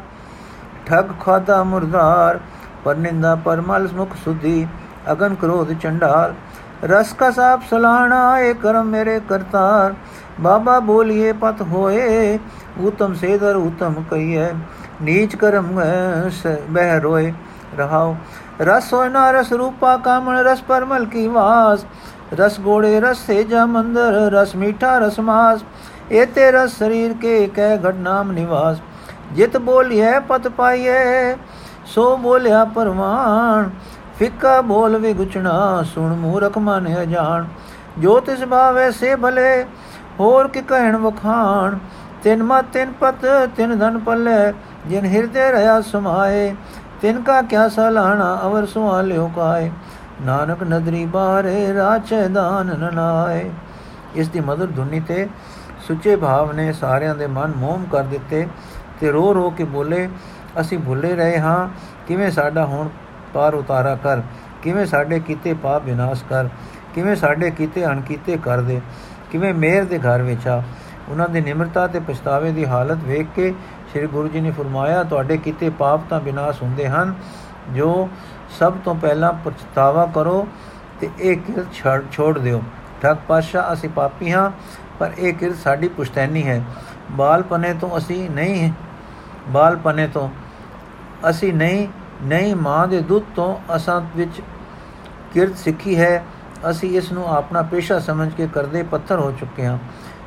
[0.86, 2.40] ਠਗ, ਖਾਦਾ, ਮੁਰਦਾਰ,
[2.84, 4.66] ਪਰ ਨਿੰਦਾ, ਪਰ ਮਲ ਮੁਖ ਸੁਧੀ,
[5.12, 6.34] ਅਗਨ ਕ੍ਰੋਧ, ਚੰਡਾਲ,
[6.84, 9.94] ਰਸ ਕਾ ਸਾਪ ਸਲਾਣਾ, ਏ ਕਰਮ ਮੇਰੇ ਕਰਤਾਰ,
[10.40, 12.38] ਬਾਬਾ ਬੋਲੀਏ ਪਤ ਹੋਏ
[12.80, 14.48] ਉਤਮ ਸੇਦਰ ਉਤਮ ਕਹੀਏ
[15.02, 15.80] ਨੀਚ ਕਰਮ
[16.70, 17.32] ਬਹਿ ਰੋਏ
[17.78, 18.16] ਰਹਾਓ।
[18.60, 21.84] ਰਸ ਹੋਇ ਨਾ ਰਸ ਰੂਪਾ ਕਾਮਣ, ਰਸ ਪਰਮਲ ਕੀ ਵਾਸ।
[22.34, 25.64] ਰਸ ਗੋੜੇ, ਰਸ ਸੇਜਾ ਮੰਦਰ, ਰਸ ਮੀਠਾ, ਰਸ ਮਾਸ।
[26.12, 28.78] ਇਹ ਤੇਰਾ ਸਰੀਰ ਕੇ ਕਹਿ ਘਟ ਨਾਮ ਨਿਵਾਸ।
[29.32, 31.34] ਜਿਤ ਬੋਲਿਐ, ਪਤ ਪਾਈਐ,
[31.86, 33.70] ਸੋ ਬੋਲਿਆ ਪਰਵਾਨ।
[34.18, 37.44] ਫਿੱਕਾ ਬੋਲ ਵੀ ਗੁਚਣਾ ਸੁਣ ਮੂਰਖ ਮਨ ਅਜਾਣ।
[37.98, 39.64] ਜੋ ਤਿਸ ਭਾਵੈ ਸੇ ਭਲੇ,
[40.20, 41.78] ਹੋਰ ਕਿ ਕਹਿਣ ਵਖਾਣ।
[42.22, 43.26] ਤਿਨ ਮਾ ਤਿਨ ਪਤ,
[43.56, 44.52] ਤਿਨ ਧਨ ਪੱਲੇ
[44.88, 46.54] ਜਿਨ ਹਿਰਦੇ ਰਹਾ ਸਮਾਏ,
[47.02, 49.70] ਤਿਨ ਕਾ ਕਿਆ ਸਲਾਣਾ ਅਵਰ ਸੁਆਲਿਓ ਕਾਏ।
[50.22, 53.50] ਨਾਨਕ ਨਦਰੀ ਬਾਰੇ ਰਾਚੇ ਦਾਨ ਨਨਾਏ
[54.14, 55.26] ਇਸ ਦੀ ਮధుਰ ਧੁਨੀ ਤੇ
[55.86, 58.46] ਸੁੱਚੇ ਭਾਵ ਨੇ ਸਾਰਿਆਂ ਦੇ ਮਨ ਮੋਮ ਕਰ ਦਿੱਤੇ
[59.00, 60.08] ਤੇ ਰੋ ਰੋ ਕੇ ਬੋਲੇ,
[60.60, 61.68] ਅਸੀਂ ਭੁੱਲੇ ਰਹੇ ਹਾਂ,
[62.08, 62.88] ਕਿਵੇਂ ਸਾਡਾ ਹੁਣ
[63.34, 64.22] ਪਾਰ ਉਤਾਰਾ ਕਰ,
[64.62, 66.48] ਕਿਵੇਂ ਸਾਡੇ ਕੀਤੇ ਪਾਪ ਵਿਨਾਸ਼ ਕਰ,
[66.94, 68.80] ਕਿਵੇਂ ਸਾਡੇ ਕੀਤੇ ਅਣਕੀਤੇ ਕਰ ਦੇ,
[69.30, 70.62] ਕਿਵੇਂ ਮੇਰ ਦੇ ਘਰ ਵਿੱਚ। ਆ
[71.08, 73.52] ਉਹਨਾਂ ਦੀ ਨਿਮਰਤਾ ਤੇ ਪਛਤਾਵੇ ਦੀ ਹਾਲਤ ਵੇਖ ਕੇ
[73.94, 77.14] ਸ੍ਰੀ ਗੁਰੂ ਜੀ ਨੇ ਫਰਮਾਇਆ, ਤੁਹਾਡੇ ਕੀਤੇ ਪਾਪ ਤਾਂ ਵਿਨਾਸ਼ ਹੁੰਦੇ ਹਨ।
[77.72, 78.08] ਜੋ
[78.58, 80.46] ਸਭ ਤੋਂ ਪਹਿਲਾਂ ਪਛਤਾਵਾ ਕਰੋ
[81.00, 81.66] ਤੇ ਇਹ ਕਿਰਤ
[82.12, 82.62] ਛੋੜ ਦਿਓ।
[83.02, 84.50] ਠੱਗ ਪਾਸ਼ਾ ਅਸੀਂ ਪਾਪੀ ਹਾਂ,
[84.98, 86.62] ਪਰ ਇਹ ਕਿਰਤ ਸਾਡੀ ਪੁਸ਼ਤੈਨੀ ਹੈ।
[87.10, 88.70] ਬਾਲਪਨੇ ਤੋਂ ਅਸੀਂ ਨਹੀਂ,
[89.48, 90.28] ਬਾਲਪਨੇ ਤੋਂ
[91.30, 91.86] ਅਸੀਂ ਨਹੀਂ
[92.22, 94.40] ਨਹੀਂ ਮਾਂ ਦੇ ਦੁੱਧ ਤੋਂ ਅਸਾਂ ਵਿੱਚ
[95.32, 96.24] ਕਿਰਤ ਸਿੱਖੀ ਹੈ।
[96.70, 99.78] ਅਸੀਂ ਇਸ ਨੂੰ ਆਪਣਾ ਪੇਸ਼ਾ ਸਮਝ ਕੇ ਕਰਦੇ ਪੱਥਰ ਹੋ ਚੁੱਕੇ ਹਾਂ।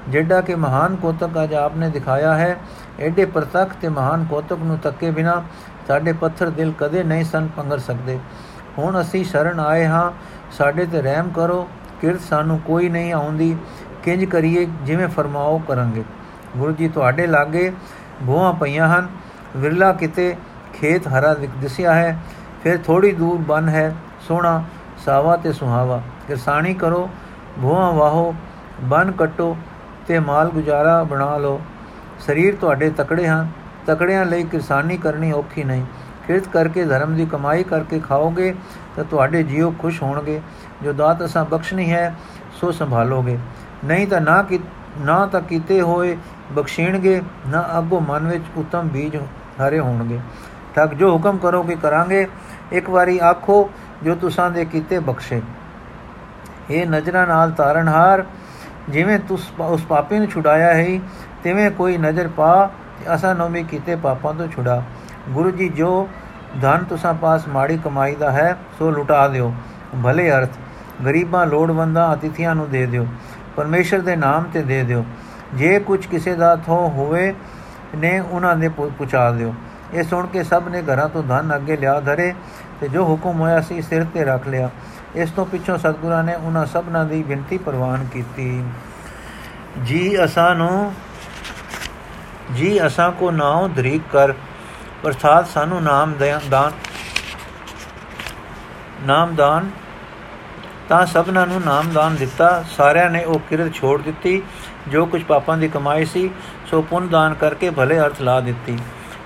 [0.09, 2.57] ਜਿਹੜਾ ਕਿ ਮਹਾਨ ਕੋਤਕ ਅਜ ਆਪਨੇ ਦਿਖਾਇਆ ਹੈ
[2.99, 5.43] ਐਡੇ ਪ੍ਰਤੱਖ ਤੇ ਮਹਾਨ ਕੋਤਕ ਨੂੰ ਤੱਕੇ ਬਿਨਾ
[5.87, 8.19] ਸਾਡੇ ਪੱਥਰ ਦਿਲ ਕਦੇ ਨਹੀਂ ਸੰ ਪੰਗਰ ਸਕਦੇ।
[8.77, 10.11] ਹੁਣ ਅਸੀਂ ਸ਼ਰਨ ਆਏ ਹਾਂ,
[10.51, 11.67] ਸਾਡੇ ਤੇ ਰਹਿਮ ਕਰੋ,
[12.01, 13.55] ਕਿਰਤ ਸਾਨੂੰ ਕੋਈ ਨਹੀਂ ਆਉਂਦੀ,
[14.03, 16.03] ਕਿੰਜ ਕਰੀਏ, ਜਿਵੇਂ ਫਰਮਾਓ ਕਰਾਂਗੇ।
[16.57, 17.71] ਗੁਰੂ ਜੀ ਤੁਹਾਡੇ ਲਾਗੇ
[18.25, 19.07] ਭੂਆ ਪਈਆਂ ਹਨ,
[19.57, 20.35] ਵਿਰਲਾ ਕਿਤੇ
[20.73, 22.17] ਖੇਤ ਹਰਾ ਦਿਸਿਆ ਹੈ,
[22.63, 23.95] ਫਿਰ ਥੋੜੀ ਦੂਰ ਬਨ ਹੈ,
[24.27, 24.63] ਸੋਹਣਾ
[25.05, 27.09] ਸਾਵਾ ਤੇ ਸੁਹਾਵਾ। ਕਿਰਸਾਨੀ ਕਰੋ
[27.61, 28.33] ਭੂਆ ਵਾਹੋ,
[28.83, 29.55] ਬਨ ਕਟੋ
[30.07, 31.61] ਤੇ ਮਾਲ ਗੁਜ਼ਾਰਾ ਬਣਾ ਲਓ।
[32.19, 33.47] ਸਰੀਰ ਤੁਹਾਡੇ ਤਕੜੇ ਹਨ।
[33.85, 35.85] ਤਕੜਿਆਂ ਲਈ ਕਿਰਸਾਨੀ ਕਰਨੀ ਔਖੀ ਨਹੀਂ।
[36.27, 38.55] ਕਿਰਤ ਕਰਕੇ, ਧਰਮ ਦੀ ਕਮਾਈ ਕਰਕੇ ਖਾਓਗੇ
[38.95, 40.41] ਤਾਂ ਤੁਹਾਡੇ ਜੀਵ ਖੁਸ਼ ਹੋਣਗੇ।
[40.83, 42.15] ਜੋ ਦਾਤ ਅਸਾਂ ਬਖਸ਼ਣੀ ਹੈ,
[42.61, 43.37] ਸੋ ਸੰਭਾਲੋਗੇ।
[43.85, 44.59] ਨਹੀਂ ਤਾਂ ਨਾ ਕਿ
[44.97, 46.17] ਨਾ ਤਾਂ ਕੀਤੇ ਹੋਏ
[46.51, 50.19] ਬਖਸ਼ੀਣਗੇ, ਨਾ ਅੱਗੋਂ ਮਨ ਵਿੱਚ ਉਤਮ ਬੀਜ ਹਰੇ ਹੋਣਗੇ।
[50.75, 52.27] ਤੱਕ ਜੋ ਹੁਕਮ ਕਰੋਗੇ, ਕਰਾਂਗੇ।
[52.71, 53.69] ਇੱਕ ਵਾਰੀ ਆਖੋ,
[54.03, 55.41] ਜੋ ਤੁਸਾਂ ਦੇ ਕੀਤੇ ਬਖਸ਼ੇ।
[56.69, 58.25] ਇਹ ਨਜ਼ਰਾਂ ਨਾਲ ਤਾਰਨਹਾਰ
[58.89, 60.99] ਜਿਵੇਂ ਤੁਸ ਉਸ ਪਾਪੀ ਨੂੰ ਛੁਡਾਇਆ ਹੈ
[61.43, 62.69] ਤਿਵੇਂ ਕੋਈ ਨਜ਼ਰ ਪਾ
[63.15, 64.83] ਅਸਾਂ ਨੂੰ ਵੀ ਕੀਤੇ ਪਾਪਾਂ ਤੋਂ ਛੁਡਾ।
[65.29, 66.09] ਗੁਰੂ ਜੀ, ਜੋ
[66.61, 69.53] ਧਨ ਤੁਸਾਂ ਪਾਸ ਮਾੜੀ ਕਮਾਈ ਦਾ ਹੈ, ਸੋ ਲੁਟਾ ਦਿਓ।
[70.03, 70.49] ਭਲੇ ਅਰਥ,
[71.05, 73.07] ਗਰੀਬਾਂ ਲੋੜਵੰਦਾਂ ਅਤਿਥੀਆਂ ਨੂੰ ਦੇ ਦਿਓ।
[73.55, 75.05] ਪਰਮੇਸ਼ਰ ਦੇ ਨਾਮ ਤੇ ਦੇ ਦਿਓ।
[75.53, 77.33] ਜੇ ਕੁਝ ਕਿਸੇ ਦਾ ਥੋ ਹੋਵੇ,
[77.95, 79.53] ਨੇ ਉਹਨਾਂ ਦੇ ਪੁਚਾ ਦਿਓ।
[79.93, 82.33] ਇਹ ਸੁਣ ਕੇ ਸਭ ਨੇ ਘਰਾਂ ਤੋਂ ਧਨ ਅੱਗੇ ਲਿਆ ਧਰੇ
[82.81, 84.69] ਤੇ ਜੋ ਹੁਕਮ ਹੋਇਆ ਸੀ, ਸਿਰ ਤੇ ਰੱਖ ਲਿਆ।
[85.15, 88.63] ਇਸ ਤੋਂ ਪਿੱਛੋਂ ਸਤਗੁਰਾਂ ਨੇ ਉਹਨਾਂ ਸਭਨਾਂ ਦੀ ਬੇਨਤੀ ਪ੍ਰਵਾਨ ਕੀਤੀ।
[89.83, 90.93] ਜੀ, ਅਸਾਂ ਨੂੰ
[92.55, 94.33] ਜੀ ਅਸਾਂ ਕੋ ਨਾਉ ਧਰੀਕ ਕਰ
[95.07, 96.13] ਅਰਥਾਤ ਸਾਨੂੰ ਨਾਮ
[96.49, 96.71] ਦਾਨ
[99.05, 99.69] ਨਾਮਦਾਨ
[100.89, 104.41] ਤਾਂ ਸਭਨਾਂ ਨੂੰ ਨਾਮਦਾਨ ਦਿੱਤਾ, ਸਾਰਿਆਂ ਨੇ ਉਹ ਕਿਰਤ ਛੋੜ ਦਿੱਤੀ,
[104.87, 106.29] ਜੋ ਕੁਝ ਪਾਪਾਂ ਦੀ ਕਮਾਈ ਸੀ,
[106.69, 108.77] ਸੋ ਪੁੰਨ ਦਾਨ ਕਰਕੇ ਭਲੇ ਅਰਥ ਲਾ ਦਿੱਤੀ।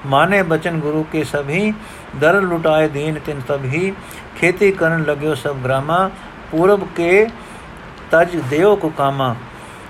[0.05, 1.73] ਮਾਨੇ ਬਚਨ ਗੁਰੂ ਕੇ ਸਭੀ,
[2.15, 3.93] ਦਰ ਲੁਟਾਏ ਦੀਨ ਤਿਨ ਸਭੀ,
[4.37, 6.09] ਖੇਤੀ ਕਰਨ ਲਗਿਓ ਸਭ ਗ੍ਰਾਮਾ
[6.51, 7.27] ਪੂਰਬ ਕੇ
[8.11, 9.35] ਤਜ ਦੇਓ ਕੋ ਕਾਮਾ।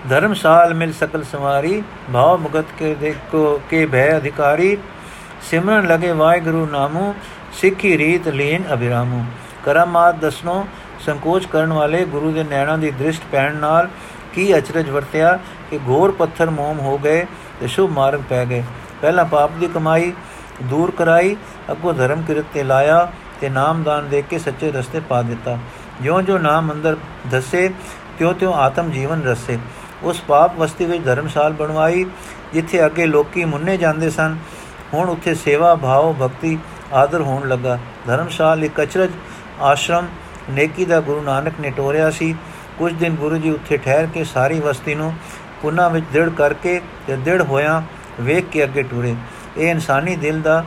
[0.09, 1.83] ਧਰਮਸਾਲ ਮਿਲ ਸਕਲ ਸਵਾਰੀ,
[2.13, 4.77] ਭਾਵ ਮੁਗਤ ਕੇ ਦੇਖੋ ਕੇ ਭੈ ਅਧਿਕਾਰੀ,
[5.41, 7.15] ਸਿਮਰਨ ਲਗੇ ਵਾਹਿਗੁਰੂ ਨਾਮੋ,
[7.53, 9.25] ਸਿੱਖੀ ਰੀਤ ਲੀਨ ਅਭਿਰਾਮੋ।
[9.65, 10.67] ਕਰਮਾਤ ਦਸਨੋ
[10.99, 13.89] ਸੰਕੋਚ ਕਰਨ ਵਾਲੇ ਗੁਰੂ ਦੇ ਨੈਣਾਂ ਦੀ ਦ੍ਰਿਸ਼ਟ ਪੈਣ ਨਾਲ
[14.33, 15.39] ਕੀ ਅਚਰਜ ਵਰਤਿਆ
[15.71, 17.25] ਕਿ ਘੋਰ ਪੱਥਰ ਮੋਮ ਹੋ ਗਏ
[17.59, 18.63] ਤੇ ਸ਼ੁਭ ਮਾਰਗ ਪੈ ਗਏ।
[19.01, 20.13] ਪਹਿਲਾਂ ਪਾਪ ਦੀ ਕਮਾਈ
[20.63, 21.35] ਦੂਰ ਕਰਾਈ,
[21.71, 25.57] ਅੱਗੋਂ ਧਰਮ ਕਿਰਤ ਤੇ ਲਾਇਆ ਤੇ ਨਾਮਦਾਨ ਦੇ ਕੇ ਸੱਚੇ ਰਸਤੇ ਪਾ ਦਿੱਤਾ।
[26.01, 26.97] ਜਿਉਂ-ਜਿਉਂ ਨਾਮ ਅੰਦਰ
[27.31, 27.73] ਦਸੇ,
[28.19, 29.59] ਤਿਉ-ਤਿਉ ਆਤਮ ਜੀਵਨ ਰਸੇ।
[30.03, 32.05] ਉਸ ਪਾਪ ਵਸਤੀ ਵਿੱਚ ਧਰਮਸ਼ਾਲ ਬਣਵਾਈ,
[32.53, 34.37] ਜਿੱਥੇ ਅੱਗੇ ਲੋਕੀ ਮੁੰਨੇ ਜਾਂਦੇ ਸਨ।
[34.93, 36.57] ਹੁਣ ਉੱਥੇ ਸੇਵਾ, ਭਾਵ, ਭਗਤੀ,
[36.93, 37.77] ਆਦਰ ਹੋਣ ਲੱਗਾ।
[38.07, 39.11] ਧਰਮਸ਼ਾਲ ਇੱਕ ਅਚਰਜ
[39.61, 40.07] ਆਸ਼ਰਮ
[40.49, 42.35] ਨੇਕੀ ਦਾ ਗੁਰੂ ਨਾਨਕ ਨੇ ਟੋਰਿਆ ਸੀ।
[42.77, 45.13] ਕੁਝ ਦਿਨ ਗੁਰੂ ਜੀ ਉੱਥੇ ਠਹਿਰ ਕੇ ਸਾਰੀ ਵਸਤੀ ਨੂੰ
[45.61, 47.81] ਪੁਨਾ ਵਿੱਚ ਦ੍ਰਿੜ ਕਰਕੇ ਤੇ ਦ੍ਰਿੜ ਹੋਇਆ
[48.21, 49.15] ਵੇਖ ਕੇ ਅੱਗੇ ਟੁਰੇ।
[49.57, 50.63] ਇਹ ਇਨਸਾਨੀ ਦਿਲ ਦਾ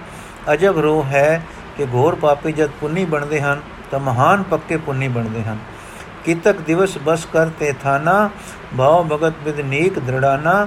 [0.53, 1.43] ਅਜਬ ਰੋਹ ਹੈ
[1.77, 3.61] ਕਿ ਘੋਰ ਪਾਪੀ ਜਦ ਪੁੰਨੀ ਬਣਦੇ ਹਨ,
[3.91, 5.59] ਤਾਂ ਮਹਾਨ ਪੱਕੇ ਪੁੰਨੀ ਬਣਦੇ ਹਨ।
[6.25, 8.31] ਕਿਤਕ ਦਿਵਸ ਬਸ ਕਰਤੇ ਥਾਨਾ
[8.79, 10.67] ਭਾਵ ਭਗਤ ਵਿਦ ਨੀਕ ਦ੍ਰਿੜਾਨਾ,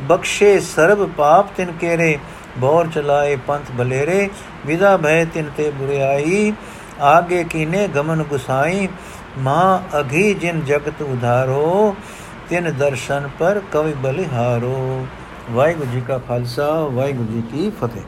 [0.00, 2.18] ਬਖਸ਼ੇ ਸਰਬ ਪਾਪ ਤਿਨ ਕੇਰੇ,
[2.58, 4.28] ਬੌਰ ਚਲਾਏ ਪੰਥ ਬਲੇਰੇ,
[4.66, 6.52] ਵਿਦਾ ਭੈ ਤਿਨ ਤੇ ਬੁਰਿਆਈ
[7.00, 8.88] ਆਗੇ ਕੀਨੇ ਗਮਨ ਗੁਸਾਈ,
[9.38, 11.96] ਮਾਂ ਅਘੀ ਜਿਨ ਜਗਤ ਉਧਾਰੋ,
[12.48, 15.06] ਤਿਨ ਦਰਸ਼ਨ ਪਰ ਕਵਿ ਬਲਿਹਾਰੋ।
[15.50, 18.02] ਵਾਹਿਗੁਰੂ ਜੀ ਕਾ ਖਾਲਸਾ, ਵਾਹਿਗੁਰੂ ਜੀ ਕੀ ਫਤਿਹ।